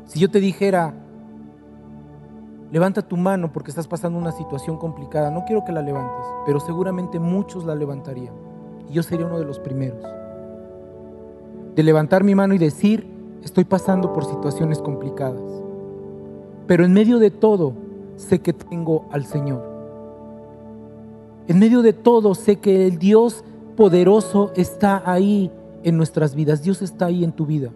Si 0.05 0.19
yo 0.19 0.29
te 0.29 0.39
dijera, 0.39 0.93
Levanta 2.71 3.01
tu 3.01 3.17
mano 3.17 3.51
porque 3.51 3.71
estás 3.71 3.87
pasando 3.87 4.19
una 4.19 4.31
situación 4.31 4.77
complicada. 4.77 5.31
No 5.31 5.43
quiero 5.45 5.65
que 5.65 5.71
la 5.71 5.81
levantes, 5.81 6.25
pero 6.45 6.59
seguramente 6.59 7.17
muchos 7.17 7.65
la 7.65 7.73
levantarían. 7.73 8.33
Y 8.87 8.93
yo 8.93 9.01
sería 9.01 9.25
uno 9.25 9.39
de 9.39 9.45
los 9.45 9.59
primeros. 9.59 10.03
De 11.75 11.81
levantar 11.81 12.23
mi 12.23 12.35
mano 12.35 12.53
y 12.53 12.59
decir, 12.59 13.09
estoy 13.43 13.63
pasando 13.63 14.13
por 14.13 14.25
situaciones 14.25 14.79
complicadas. 14.79 15.41
Pero 16.67 16.85
en 16.85 16.93
medio 16.93 17.17
de 17.17 17.31
todo, 17.31 17.73
sé 18.19 18.39
que 18.39 18.53
tengo 18.53 19.07
al 19.11 19.25
Señor. 19.25 19.63
En 21.47 21.57
medio 21.59 21.81
de 21.81 21.93
todo, 21.93 22.35
sé 22.35 22.57
que 22.57 22.85
el 22.85 22.99
Dios 22.99 23.43
poderoso 23.75 24.51
está 24.55 25.01
ahí 25.05 25.51
en 25.83 25.97
nuestras 25.97 26.35
vidas. 26.35 26.61
Dios 26.61 26.81
está 26.81 27.07
ahí 27.07 27.23
en 27.23 27.31
tu 27.31 27.45
vida. 27.45 27.71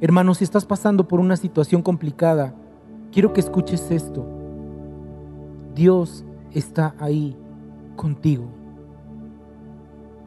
Hermano, 0.00 0.34
si 0.34 0.44
estás 0.44 0.64
pasando 0.64 1.06
por 1.06 1.20
una 1.20 1.36
situación 1.36 1.82
complicada, 1.82 2.54
Quiero 3.16 3.32
que 3.32 3.40
escuches 3.40 3.90
esto. 3.90 4.26
Dios 5.74 6.22
está 6.52 6.94
ahí 6.98 7.34
contigo. 7.96 8.44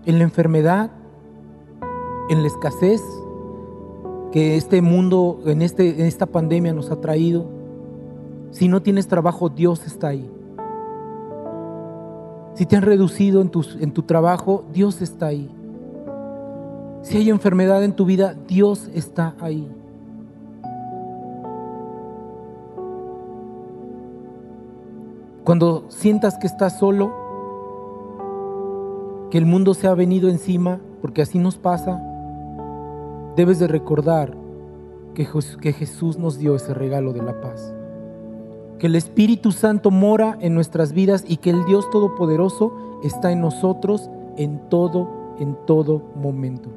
En 0.07 0.17
la 0.17 0.23
enfermedad, 0.23 0.89
en 2.31 2.41
la 2.41 2.47
escasez 2.47 3.03
que 4.31 4.57
este 4.57 4.81
mundo, 4.81 5.39
en, 5.45 5.61
este, 5.61 5.99
en 5.99 6.07
esta 6.07 6.25
pandemia 6.25 6.73
nos 6.73 6.89
ha 6.89 6.99
traído. 6.99 7.45
Si 8.51 8.67
no 8.67 8.81
tienes 8.81 9.07
trabajo, 9.07 9.49
Dios 9.49 9.85
está 9.85 10.07
ahí. 10.09 10.29
Si 12.55 12.65
te 12.65 12.75
han 12.75 12.81
reducido 12.81 13.41
en 13.41 13.49
tu, 13.49 13.65
en 13.79 13.93
tu 13.93 14.03
trabajo, 14.03 14.65
Dios 14.73 15.01
está 15.01 15.27
ahí. 15.27 15.49
Si 17.01 17.17
hay 17.17 17.29
enfermedad 17.29 17.83
en 17.83 17.93
tu 17.93 18.05
vida, 18.05 18.35
Dios 18.47 18.89
está 18.93 19.35
ahí. 19.39 19.67
Cuando 25.43 25.85
sientas 25.87 26.37
que 26.37 26.47
estás 26.47 26.77
solo, 26.77 27.11
que 29.31 29.37
el 29.37 29.45
mundo 29.45 29.73
se 29.73 29.87
ha 29.87 29.93
venido 29.93 30.29
encima, 30.29 30.79
porque 31.01 31.21
así 31.21 31.39
nos 31.39 31.57
pasa, 31.57 32.01
debes 33.35 33.59
de 33.59 33.67
recordar 33.67 34.35
que, 35.13 35.27
que 35.61 35.73
Jesús 35.73 36.17
nos 36.17 36.37
dio 36.37 36.55
ese 36.55 36.73
regalo 36.73 37.13
de 37.13 37.21
la 37.21 37.39
paz. 37.39 37.73
Que 38.79 38.87
el 38.87 38.95
Espíritu 38.95 39.51
Santo 39.51 39.91
mora 39.91 40.37
en 40.41 40.55
nuestras 40.55 40.93
vidas 40.93 41.25
y 41.27 41.37
que 41.37 41.49
el 41.49 41.65
Dios 41.65 41.89
Todopoderoso 41.89 42.73
está 43.03 43.31
en 43.31 43.41
nosotros 43.41 44.09
en 44.37 44.59
todo, 44.69 45.35
en 45.37 45.55
todo 45.65 46.01
momento. 46.15 46.69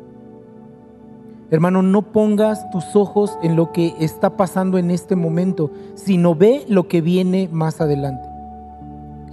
Hermano, 1.50 1.82
no 1.82 2.02
pongas 2.02 2.70
tus 2.70 2.96
ojos 2.96 3.38
en 3.42 3.56
lo 3.56 3.72
que 3.72 3.94
está 4.00 4.36
pasando 4.36 4.78
en 4.78 4.90
este 4.90 5.16
momento, 5.16 5.70
sino 5.94 6.34
ve 6.34 6.64
lo 6.66 6.88
que 6.88 7.00
viene 7.00 7.48
más 7.52 7.80
adelante. 7.80 8.28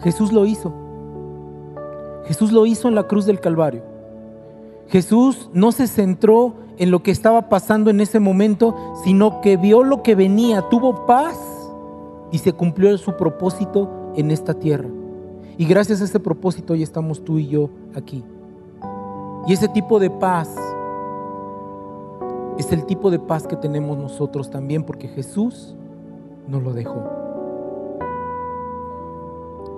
Jesús 0.02 0.32
lo 0.32 0.46
hizo. 0.46 0.74
Jesús 2.26 2.52
lo 2.52 2.66
hizo 2.66 2.88
en 2.88 2.96
la 2.96 3.04
cruz 3.04 3.26
del 3.26 3.40
Calvario. 3.40 3.82
Jesús 4.90 5.50
no 5.54 5.72
se 5.72 5.88
centró 5.88 6.54
en 6.78 6.92
lo 6.92 7.04
que 7.04 7.12
estaba 7.12 7.50
pasando 7.50 7.90
en 7.90 8.00
ese 8.00 8.20
momento, 8.20 8.76
sino 9.04 9.42
que 9.42 9.58
vio 9.58 9.84
lo 9.84 10.04
que 10.04 10.16
venía, 10.16 10.64
tuvo 10.70 11.06
paz 11.06 11.38
y 12.32 12.38
se 12.40 12.54
cumplió 12.54 12.98
su 12.98 13.16
propósito 13.16 13.90
en 14.16 14.32
esta 14.32 14.54
tierra. 14.54 14.90
Y 15.58 15.66
gracias 15.66 16.02
a 16.02 16.06
ese 16.06 16.20
propósito 16.20 16.74
hoy 16.74 16.84
estamos 16.84 17.24
tú 17.24 17.38
y 17.38 17.48
yo 17.48 17.70
aquí. 17.96 18.24
Y 19.48 19.54
ese 19.54 19.68
tipo 19.68 20.00
de 20.00 20.10
paz 20.10 20.56
es 22.58 22.72
el 22.72 22.86
tipo 22.86 23.10
de 23.10 23.20
paz 23.20 23.48
que 23.48 23.56
tenemos 23.56 23.98
nosotros 23.98 24.50
también 24.50 24.84
porque 24.84 25.08
Jesús 25.08 25.76
nos 26.48 26.64
lo 26.64 26.74
dejó. 26.74 27.04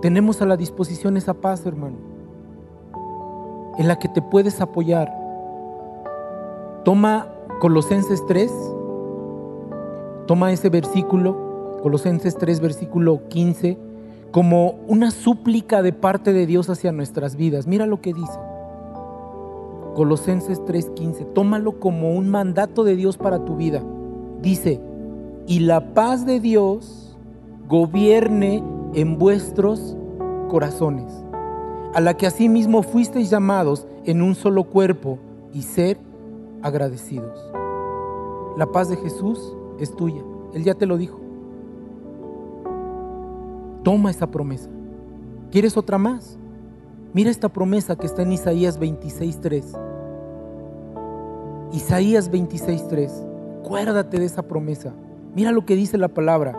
Tenemos 0.01 0.41
a 0.41 0.47
la 0.47 0.57
disposición 0.57 1.15
esa 1.15 1.35
paz, 1.35 1.65
hermano, 1.65 1.97
en 3.77 3.87
la 3.87 3.99
que 3.99 4.09
te 4.09 4.21
puedes 4.21 4.59
apoyar. 4.59 5.15
Toma 6.83 7.27
Colosenses 7.59 8.25
3, 8.25 8.51
toma 10.25 10.51
ese 10.51 10.69
versículo, 10.69 11.50
Colosenses 11.81 12.37
3, 12.37 12.59
versículo 12.59 13.27
15, 13.29 13.77
como 14.31 14.75
una 14.87 15.11
súplica 15.11 15.81
de 15.81 15.93
parte 15.93 16.31
de 16.33 16.45
Dios 16.45 16.69
hacia 16.69 16.91
nuestras 16.91 17.35
vidas. 17.35 17.67
Mira 17.67 17.85
lo 17.85 18.01
que 18.01 18.13
dice. 18.13 18.39
Colosenses 19.95 20.63
3:15, 20.65 21.25
tómalo 21.33 21.79
como 21.79 22.11
un 22.11 22.29
mandato 22.29 22.83
de 22.83 22.95
Dios 22.95 23.17
para 23.17 23.43
tu 23.43 23.57
vida. 23.57 23.83
Dice, 24.41 24.79
y 25.47 25.59
la 25.59 25.93
paz 25.93 26.25
de 26.25 26.39
Dios 26.39 27.17
gobierne 27.67 28.63
en 28.93 29.17
vuestros 29.17 29.97
corazones, 30.49 31.11
a 31.93 31.99
la 31.99 32.15
que 32.15 32.27
asimismo 32.27 32.83
fuisteis 32.83 33.29
llamados 33.29 33.85
en 34.05 34.21
un 34.21 34.35
solo 34.35 34.65
cuerpo 34.65 35.19
y 35.53 35.63
ser 35.63 35.97
agradecidos. 36.61 37.51
La 38.57 38.67
paz 38.71 38.89
de 38.89 38.97
Jesús 38.97 39.55
es 39.79 39.95
tuya, 39.95 40.21
Él 40.53 40.63
ya 40.63 40.75
te 40.75 40.85
lo 40.85 40.97
dijo. 40.97 41.20
Toma 43.83 44.11
esa 44.11 44.27
promesa. 44.27 44.69
¿Quieres 45.51 45.75
otra 45.75 45.97
más? 45.97 46.37
Mira 47.13 47.29
esta 47.29 47.49
promesa 47.49 47.95
que 47.95 48.05
está 48.05 48.21
en 48.21 48.31
Isaías 48.31 48.79
26.3. 48.79 49.77
Isaías 51.73 52.31
26.3. 52.31 53.59
Acuérdate 53.59 54.19
de 54.19 54.25
esa 54.25 54.43
promesa. 54.43 54.93
Mira 55.35 55.51
lo 55.51 55.65
que 55.65 55.75
dice 55.75 55.97
la 55.97 56.09
palabra. 56.09 56.57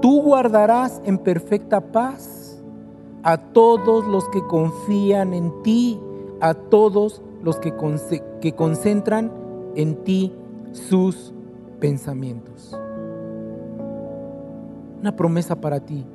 Tú 0.00 0.22
guardarás 0.22 1.02
en 1.04 1.18
perfecta 1.18 1.80
paz 1.80 2.62
a 3.22 3.36
todos 3.36 4.06
los 4.06 4.28
que 4.28 4.42
confían 4.46 5.34
en 5.34 5.52
ti, 5.62 6.00
a 6.40 6.54
todos 6.54 7.20
los 7.42 7.58
que, 7.58 7.74
que 8.40 8.52
concentran 8.54 9.32
en 9.74 9.96
ti 10.04 10.32
sus 10.72 11.34
pensamientos. 11.80 12.78
Una 15.00 15.14
promesa 15.14 15.56
para 15.56 15.80
ti. 15.80 16.06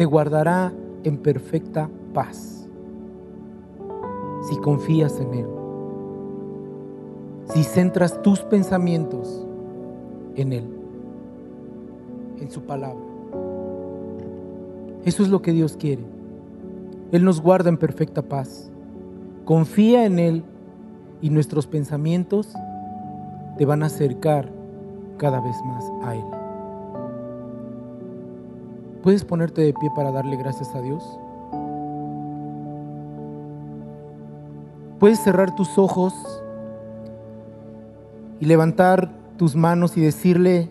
Te 0.00 0.06
guardará 0.06 0.72
en 1.04 1.18
perfecta 1.18 1.90
paz. 2.14 2.66
Si 4.48 4.56
confías 4.56 5.20
en 5.20 5.34
Él. 5.34 5.46
Si 7.52 7.62
centras 7.64 8.22
tus 8.22 8.40
pensamientos 8.40 9.46
en 10.36 10.54
Él. 10.54 10.64
En 12.40 12.50
su 12.50 12.62
palabra. 12.62 13.04
Eso 15.04 15.22
es 15.22 15.28
lo 15.28 15.42
que 15.42 15.52
Dios 15.52 15.76
quiere. 15.76 16.02
Él 17.12 17.22
nos 17.22 17.42
guarda 17.42 17.68
en 17.68 17.76
perfecta 17.76 18.22
paz. 18.22 18.70
Confía 19.44 20.06
en 20.06 20.18
Él 20.18 20.44
y 21.20 21.28
nuestros 21.28 21.66
pensamientos 21.66 22.54
te 23.58 23.66
van 23.66 23.82
a 23.82 23.86
acercar 23.88 24.50
cada 25.18 25.42
vez 25.42 25.56
más 25.66 25.84
a 26.02 26.16
Él. 26.16 26.39
¿Puedes 29.02 29.24
ponerte 29.24 29.62
de 29.62 29.72
pie 29.72 29.90
para 29.96 30.10
darle 30.10 30.36
gracias 30.36 30.74
a 30.74 30.80
Dios? 30.82 31.18
Puedes 34.98 35.18
cerrar 35.20 35.54
tus 35.54 35.78
ojos 35.78 36.14
y 38.38 38.44
levantar 38.44 39.10
tus 39.38 39.56
manos 39.56 39.96
y 39.96 40.02
decirle, 40.02 40.68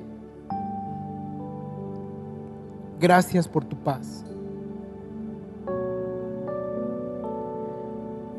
gracias 3.00 3.48
por 3.48 3.66
tu 3.66 3.76
paz. 3.78 4.24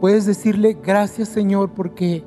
Puedes 0.01 0.24
decirle, 0.26 0.78
gracias 0.80 1.28
Señor 1.28 1.70
porque 1.70 2.24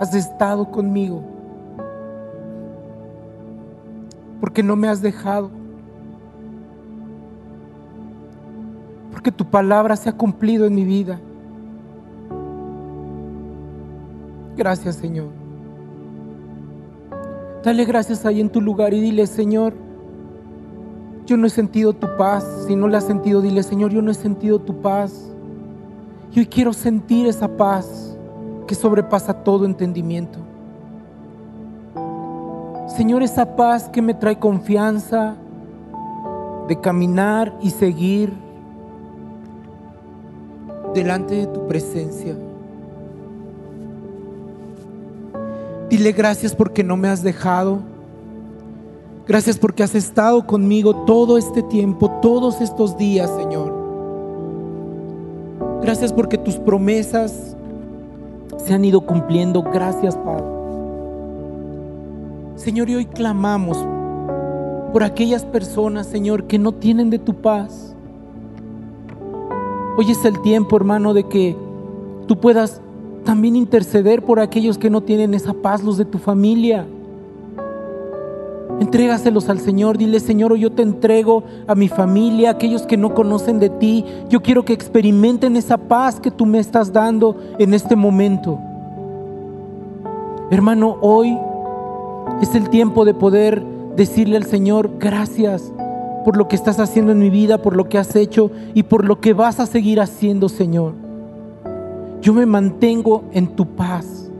has 0.00 0.12
estado 0.14 0.70
conmigo. 0.70 1.33
Porque 4.54 4.62
no 4.62 4.76
me 4.76 4.86
has 4.86 5.02
dejado, 5.02 5.50
porque 9.10 9.32
tu 9.32 9.44
palabra 9.44 9.96
se 9.96 10.08
ha 10.08 10.12
cumplido 10.12 10.64
en 10.64 10.76
mi 10.76 10.84
vida. 10.84 11.18
Gracias 14.56 14.94
Señor. 14.94 15.26
Dale 17.64 17.84
gracias 17.84 18.24
ahí 18.24 18.40
en 18.40 18.48
tu 18.48 18.60
lugar 18.60 18.94
y 18.94 19.00
dile, 19.00 19.26
Señor, 19.26 19.74
yo 21.26 21.36
no 21.36 21.48
he 21.48 21.50
sentido 21.50 21.92
tu 21.92 22.06
paz. 22.16 22.46
Si 22.68 22.76
no 22.76 22.86
la 22.86 22.98
has 22.98 23.04
sentido, 23.04 23.40
dile, 23.40 23.64
Señor, 23.64 23.90
yo 23.90 24.02
no 24.02 24.12
he 24.12 24.14
sentido 24.14 24.60
tu 24.60 24.80
paz. 24.80 25.32
Y 26.32 26.38
hoy 26.38 26.46
quiero 26.46 26.72
sentir 26.72 27.26
esa 27.26 27.48
paz 27.48 28.16
que 28.68 28.76
sobrepasa 28.76 29.34
todo 29.34 29.64
entendimiento. 29.64 30.38
Señor, 32.96 33.24
esa 33.24 33.56
paz 33.56 33.88
que 33.88 34.00
me 34.00 34.14
trae 34.14 34.38
confianza 34.38 35.34
de 36.68 36.80
caminar 36.80 37.52
y 37.60 37.70
seguir 37.70 38.32
delante 40.94 41.34
de 41.34 41.46
tu 41.48 41.66
presencia. 41.66 42.36
Dile 45.90 46.12
gracias 46.12 46.54
porque 46.54 46.84
no 46.84 46.96
me 46.96 47.08
has 47.08 47.22
dejado. 47.22 47.80
Gracias 49.26 49.58
porque 49.58 49.82
has 49.82 49.96
estado 49.96 50.46
conmigo 50.46 51.04
todo 51.04 51.36
este 51.36 51.62
tiempo, 51.64 52.08
todos 52.22 52.60
estos 52.60 52.96
días, 52.96 53.28
Señor. 53.36 53.74
Gracias 55.82 56.12
porque 56.12 56.38
tus 56.38 56.56
promesas 56.56 57.56
se 58.58 58.72
han 58.72 58.84
ido 58.84 59.00
cumpliendo. 59.00 59.62
Gracias, 59.62 60.16
Padre. 60.16 60.63
Señor, 62.64 62.88
y 62.88 62.94
hoy 62.94 63.04
clamamos 63.04 63.76
por 64.90 65.02
aquellas 65.02 65.44
personas, 65.44 66.06
Señor, 66.06 66.44
que 66.44 66.58
no 66.58 66.72
tienen 66.72 67.10
de 67.10 67.18
tu 67.18 67.34
paz. 67.34 67.94
Hoy 69.98 70.10
es 70.10 70.24
el 70.24 70.40
tiempo, 70.40 70.74
hermano, 70.74 71.12
de 71.12 71.24
que 71.24 71.58
tú 72.26 72.40
puedas 72.40 72.80
también 73.22 73.54
interceder 73.54 74.24
por 74.24 74.40
aquellos 74.40 74.78
que 74.78 74.88
no 74.88 75.02
tienen 75.02 75.34
esa 75.34 75.52
paz, 75.52 75.84
los 75.84 75.98
de 75.98 76.06
tu 76.06 76.16
familia. 76.16 76.86
Entrégaselos 78.80 79.50
al 79.50 79.60
Señor, 79.60 79.98
dile 79.98 80.18
Señor, 80.18 80.56
yo 80.56 80.72
te 80.72 80.80
entrego 80.80 81.44
a 81.66 81.74
mi 81.74 81.88
familia, 81.88 82.48
a 82.48 82.52
aquellos 82.52 82.86
que 82.86 82.96
no 82.96 83.12
conocen 83.12 83.58
de 83.58 83.68
ti. 83.68 84.06
Yo 84.30 84.40
quiero 84.40 84.64
que 84.64 84.72
experimenten 84.72 85.56
esa 85.56 85.76
paz 85.76 86.18
que 86.18 86.30
tú 86.30 86.46
me 86.46 86.60
estás 86.60 86.94
dando 86.94 87.36
en 87.58 87.74
este 87.74 87.94
momento. 87.94 88.58
Hermano, 90.50 90.96
hoy 91.02 91.36
es 92.40 92.54
el 92.54 92.68
tiempo 92.68 93.04
de 93.04 93.14
poder 93.14 93.62
decirle 93.96 94.36
al 94.36 94.44
Señor, 94.44 94.90
gracias 94.98 95.72
por 96.24 96.36
lo 96.36 96.48
que 96.48 96.56
estás 96.56 96.80
haciendo 96.80 97.12
en 97.12 97.18
mi 97.18 97.30
vida, 97.30 97.58
por 97.58 97.76
lo 97.76 97.88
que 97.88 97.98
has 97.98 98.16
hecho 98.16 98.50
y 98.72 98.84
por 98.84 99.04
lo 99.04 99.20
que 99.20 99.34
vas 99.34 99.60
a 99.60 99.66
seguir 99.66 100.00
haciendo, 100.00 100.48
Señor. 100.48 100.94
Yo 102.20 102.32
me 102.32 102.46
mantengo 102.46 103.24
en 103.32 103.48
tu 103.48 103.66
paz. 103.66 104.30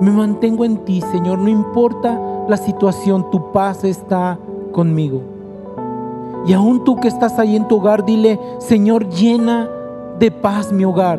Me 0.00 0.10
mantengo 0.10 0.64
en 0.64 0.78
ti, 0.84 1.00
Señor. 1.00 1.38
No 1.38 1.48
importa 1.48 2.20
la 2.48 2.56
situación, 2.56 3.30
tu 3.30 3.52
paz 3.52 3.84
está 3.84 4.38
conmigo. 4.72 5.22
Y 6.46 6.52
aún 6.52 6.84
tú 6.84 6.96
que 6.96 7.08
estás 7.08 7.38
ahí 7.38 7.56
en 7.56 7.66
tu 7.66 7.76
hogar, 7.76 8.04
dile, 8.04 8.38
Señor, 8.58 9.08
llena 9.08 9.68
de 10.18 10.30
paz 10.30 10.72
mi 10.72 10.84
hogar. 10.84 11.18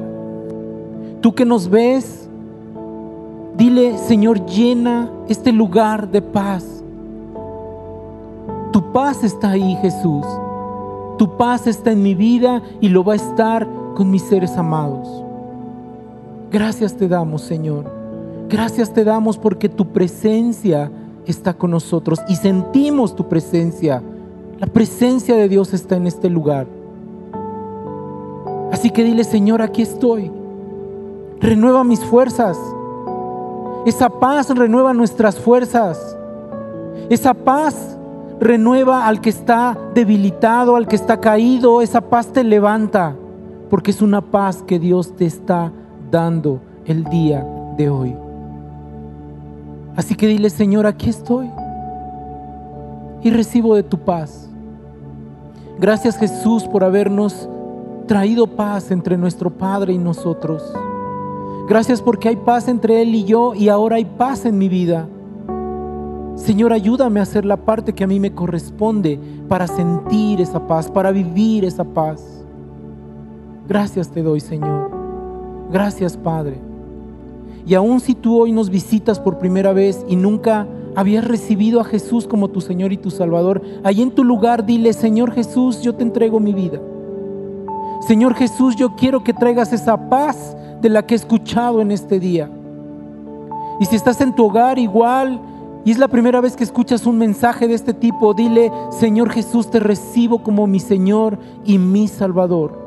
Tú 1.22 1.34
que 1.34 1.46
nos 1.46 1.70
ves, 1.70 2.25
Dile, 3.58 3.98
Señor, 3.98 4.46
llena 4.46 5.10
este 5.30 5.52
lugar 5.52 6.10
de 6.10 6.22
paz. 6.22 6.84
Tu 8.72 8.92
paz 8.92 9.24
está 9.24 9.52
ahí, 9.52 9.78
Jesús. 9.82 10.26
Tu 11.18 11.38
paz 11.38 11.66
está 11.66 11.92
en 11.92 12.04
mi 12.04 12.14
vida 12.14 12.62
y 12.82 12.90
lo 12.90 13.04
va 13.04 13.14
a 13.14 13.16
estar 13.16 13.66
con 13.96 14.12
mis 14.12 14.24
seres 14.24 14.58
amados. 14.58 15.24
Gracias 16.52 16.96
te 16.96 17.08
damos, 17.08 17.42
Señor. 17.44 17.86
Gracias 18.50 18.94
te 18.94 19.06
damos 19.06 19.38
porque 19.38 19.70
tu 19.70 19.88
presencia 19.88 20.92
está 21.26 21.54
con 21.54 21.72
nosotros 21.72 22.20
y 22.28 22.36
sentimos 22.36 23.16
tu 23.16 23.30
presencia. 23.30 24.04
La 24.60 24.68
presencia 24.68 25.36
de 25.36 25.48
Dios 25.48 25.74
está 25.74 25.96
en 25.96 26.08
este 26.08 26.30
lugar. 26.30 26.68
Así 28.72 28.90
que 28.90 29.06
dile, 29.06 29.24
Señor, 29.24 29.62
aquí 29.62 29.82
estoy. 29.82 30.30
Renueva 31.40 31.86
mis 31.86 32.04
fuerzas. 32.04 32.58
Esa 33.86 34.10
paz 34.10 34.50
renueva 34.50 34.94
nuestras 34.94 35.38
fuerzas. 35.38 36.18
Esa 37.10 37.34
paz 37.34 37.98
renueva 38.40 39.06
al 39.06 39.22
que 39.22 39.30
está 39.30 39.78
debilitado, 39.94 40.76
al 40.76 40.88
que 40.88 40.96
está 40.96 41.20
caído. 41.20 41.82
Esa 41.82 42.02
paz 42.02 42.28
te 42.28 42.44
levanta, 42.44 43.16
porque 43.70 43.92
es 43.92 44.02
una 44.02 44.22
paz 44.22 44.64
que 44.66 44.80
Dios 44.80 45.16
te 45.16 45.26
está 45.26 45.72
dando 46.10 46.60
el 46.86 47.04
día 47.04 47.46
de 47.78 47.90
hoy. 47.90 48.16
Así 49.96 50.16
que 50.16 50.28
dile, 50.28 50.50
Señor, 50.50 50.88
aquí 50.88 51.10
estoy 51.10 51.50
y 53.22 53.30
recibo 53.30 53.76
de 53.76 53.84
tu 53.84 53.98
paz. 54.00 54.50
Gracias 55.80 56.18
Jesús 56.18 56.64
por 56.64 56.84
habernos 56.84 57.50
traído 58.08 58.48
paz 58.48 58.92
entre 58.92 59.18
nuestro 59.18 59.50
Padre 59.50 59.94
y 59.94 59.98
nosotros. 59.98 60.74
Gracias 61.68 62.02
porque 62.02 62.30
hay 62.30 62.36
paz 62.36 62.68
entre 62.68 63.02
Él 63.02 63.16
y 63.16 63.24
yo 63.24 63.56
y 63.56 63.70
ahora 63.70 63.96
hay 63.96 64.06
paz 64.06 64.46
en 64.46 64.58
mi 64.58 64.70
vida. 64.70 65.08
Señor, 66.36 66.74
ayúdame 66.74 67.20
a 67.20 67.24
hacer 67.24 67.46
la 67.46 67.58
parte 67.58 67.94
que 67.94 68.04
a 68.04 68.08
mí 68.08 68.20
me 68.20 68.34
corresponde 68.34 69.20
para 69.48 69.68
sentir 69.68 70.42
esa 70.42 70.68
paz, 70.68 70.92
para 70.92 71.12
vivir 71.12 71.66
esa 71.66 71.84
paz. 71.84 72.44
Gracias 73.68 74.10
te 74.10 74.22
doy, 74.22 74.42
Señor. 74.42 74.92
Gracias, 75.72 76.18
Padre. 76.18 76.60
Y 77.66 77.74
aun 77.74 78.00
si 78.00 78.14
tú 78.14 78.40
hoy 78.40 78.52
nos 78.52 78.70
visitas 78.70 79.20
por 79.20 79.40
primera 79.40 79.74
vez 79.74 80.06
y 80.08 80.16
nunca 80.16 80.68
habías 80.96 81.28
recibido 81.28 81.82
a 81.82 81.84
Jesús 81.84 82.28
como 82.28 82.50
tu 82.50 82.62
Señor 82.62 82.94
y 82.94 82.98
tu 82.98 83.10
Salvador, 83.10 83.62
ahí 83.84 84.04
en 84.04 84.12
tu 84.12 84.24
lugar 84.24 84.66
dile, 84.66 84.94
Señor 84.94 85.32
Jesús, 85.32 85.82
yo 85.82 85.96
te 85.96 86.04
entrego 86.04 86.40
mi 86.40 86.54
vida. 86.54 86.80
Señor 88.08 88.36
Jesús, 88.36 88.76
yo 88.76 88.96
quiero 88.96 89.24
que 89.24 89.34
traigas 89.34 89.74
esa 89.74 90.10
paz 90.10 90.56
de 90.86 90.90
la 90.90 91.04
que 91.04 91.16
he 91.16 91.18
escuchado 91.18 91.82
en 91.82 91.90
este 91.90 92.20
día. 92.20 92.48
Y 93.80 93.86
si 93.86 93.96
estás 93.96 94.22
en 94.22 94.36
tu 94.36 94.46
hogar 94.46 94.78
igual 94.78 95.42
y 95.84 95.90
es 95.90 95.98
la 95.98 96.08
primera 96.08 96.42
vez 96.42 96.56
que 96.56 96.64
escuchas 96.64 97.08
un 97.08 97.18
mensaje 97.18 97.68
de 97.68 97.74
este 97.74 97.92
tipo, 97.92 98.36
dile, 98.36 98.72
Señor 98.92 99.32
Jesús, 99.32 99.72
te 99.72 99.80
recibo 99.80 100.44
como 100.44 100.68
mi 100.68 100.80
Señor 100.80 101.40
y 101.64 101.80
mi 101.80 102.08
Salvador. 102.08 102.78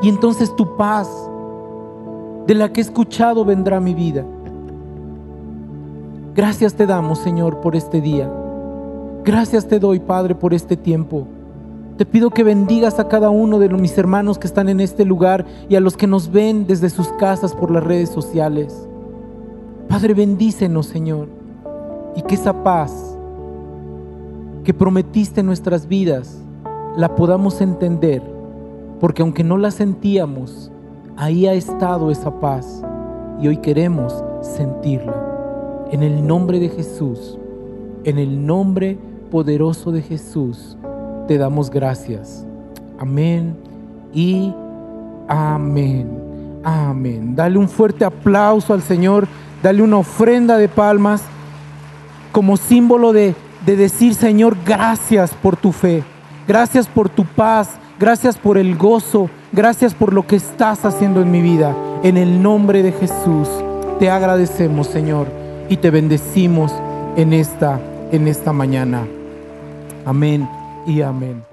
Y 0.00 0.08
entonces 0.08 0.56
tu 0.56 0.78
paz 0.78 1.10
de 2.46 2.54
la 2.54 2.72
que 2.72 2.80
he 2.80 2.84
escuchado 2.84 3.44
vendrá 3.44 3.78
mi 3.78 3.92
vida. 3.92 4.24
Gracias 6.34 6.72
te 6.72 6.86
damos, 6.86 7.18
Señor, 7.18 7.60
por 7.60 7.76
este 7.76 8.00
día. 8.00 8.32
Gracias 9.24 9.68
te 9.68 9.78
doy, 9.78 10.00
Padre, 10.00 10.34
por 10.34 10.54
este 10.54 10.74
tiempo. 10.74 11.26
Te 11.96 12.04
pido 12.04 12.28
que 12.28 12.42
bendigas 12.42 12.98
a 12.98 13.08
cada 13.08 13.30
uno 13.30 13.58
de 13.58 13.70
mis 13.70 13.96
hermanos 13.96 14.38
que 14.38 14.46
están 14.46 14.68
en 14.68 14.80
este 14.80 15.06
lugar 15.06 15.46
y 15.70 15.76
a 15.76 15.80
los 15.80 15.96
que 15.96 16.06
nos 16.06 16.30
ven 16.30 16.66
desde 16.66 16.90
sus 16.90 17.08
casas 17.12 17.54
por 17.54 17.70
las 17.70 17.82
redes 17.82 18.10
sociales. 18.10 18.86
Padre, 19.88 20.12
bendícenos, 20.12 20.86
Señor, 20.86 21.28
y 22.14 22.20
que 22.20 22.34
esa 22.34 22.62
paz 22.62 23.16
que 24.62 24.74
prometiste 24.74 25.40
en 25.40 25.46
nuestras 25.46 25.88
vidas 25.88 26.36
la 26.98 27.14
podamos 27.14 27.62
entender, 27.62 28.20
porque 29.00 29.22
aunque 29.22 29.42
no 29.42 29.56
la 29.56 29.70
sentíamos, 29.70 30.70
ahí 31.16 31.46
ha 31.46 31.54
estado 31.54 32.10
esa 32.10 32.40
paz 32.40 32.82
y 33.40 33.48
hoy 33.48 33.56
queremos 33.56 34.22
sentirla. 34.42 35.88
En 35.90 36.02
el 36.02 36.26
nombre 36.26 36.58
de 36.58 36.68
Jesús, 36.68 37.38
en 38.04 38.18
el 38.18 38.44
nombre 38.44 38.98
poderoso 39.30 39.92
de 39.92 40.02
Jesús 40.02 40.76
te 41.26 41.38
damos 41.38 41.70
gracias. 41.70 42.44
Amén 42.98 43.56
y 44.12 44.52
amén. 45.28 46.08
Amén. 46.64 47.36
Dale 47.36 47.58
un 47.58 47.68
fuerte 47.68 48.04
aplauso 48.04 48.74
al 48.74 48.82
Señor. 48.82 49.28
Dale 49.62 49.82
una 49.82 49.98
ofrenda 49.98 50.58
de 50.58 50.68
palmas 50.68 51.22
como 52.32 52.56
símbolo 52.56 53.12
de, 53.12 53.34
de 53.64 53.76
decir, 53.76 54.14
Señor, 54.14 54.56
gracias 54.64 55.32
por 55.34 55.56
tu 55.56 55.72
fe. 55.72 56.02
Gracias 56.46 56.86
por 56.86 57.08
tu 57.08 57.24
paz. 57.24 57.70
Gracias 57.98 58.36
por 58.36 58.58
el 58.58 58.76
gozo. 58.76 59.30
Gracias 59.52 59.94
por 59.94 60.12
lo 60.12 60.26
que 60.26 60.36
estás 60.36 60.84
haciendo 60.84 61.22
en 61.22 61.30
mi 61.30 61.40
vida. 61.40 61.74
En 62.02 62.16
el 62.16 62.42
nombre 62.42 62.82
de 62.82 62.92
Jesús 62.92 63.48
te 63.98 64.10
agradecemos, 64.10 64.88
Señor, 64.88 65.28
y 65.68 65.78
te 65.78 65.90
bendecimos 65.90 66.72
en 67.16 67.32
esta 67.32 67.80
en 68.12 68.28
esta 68.28 68.52
mañana. 68.52 69.06
Amén 70.04 70.65
y 70.86 71.02
amén. 71.02 71.45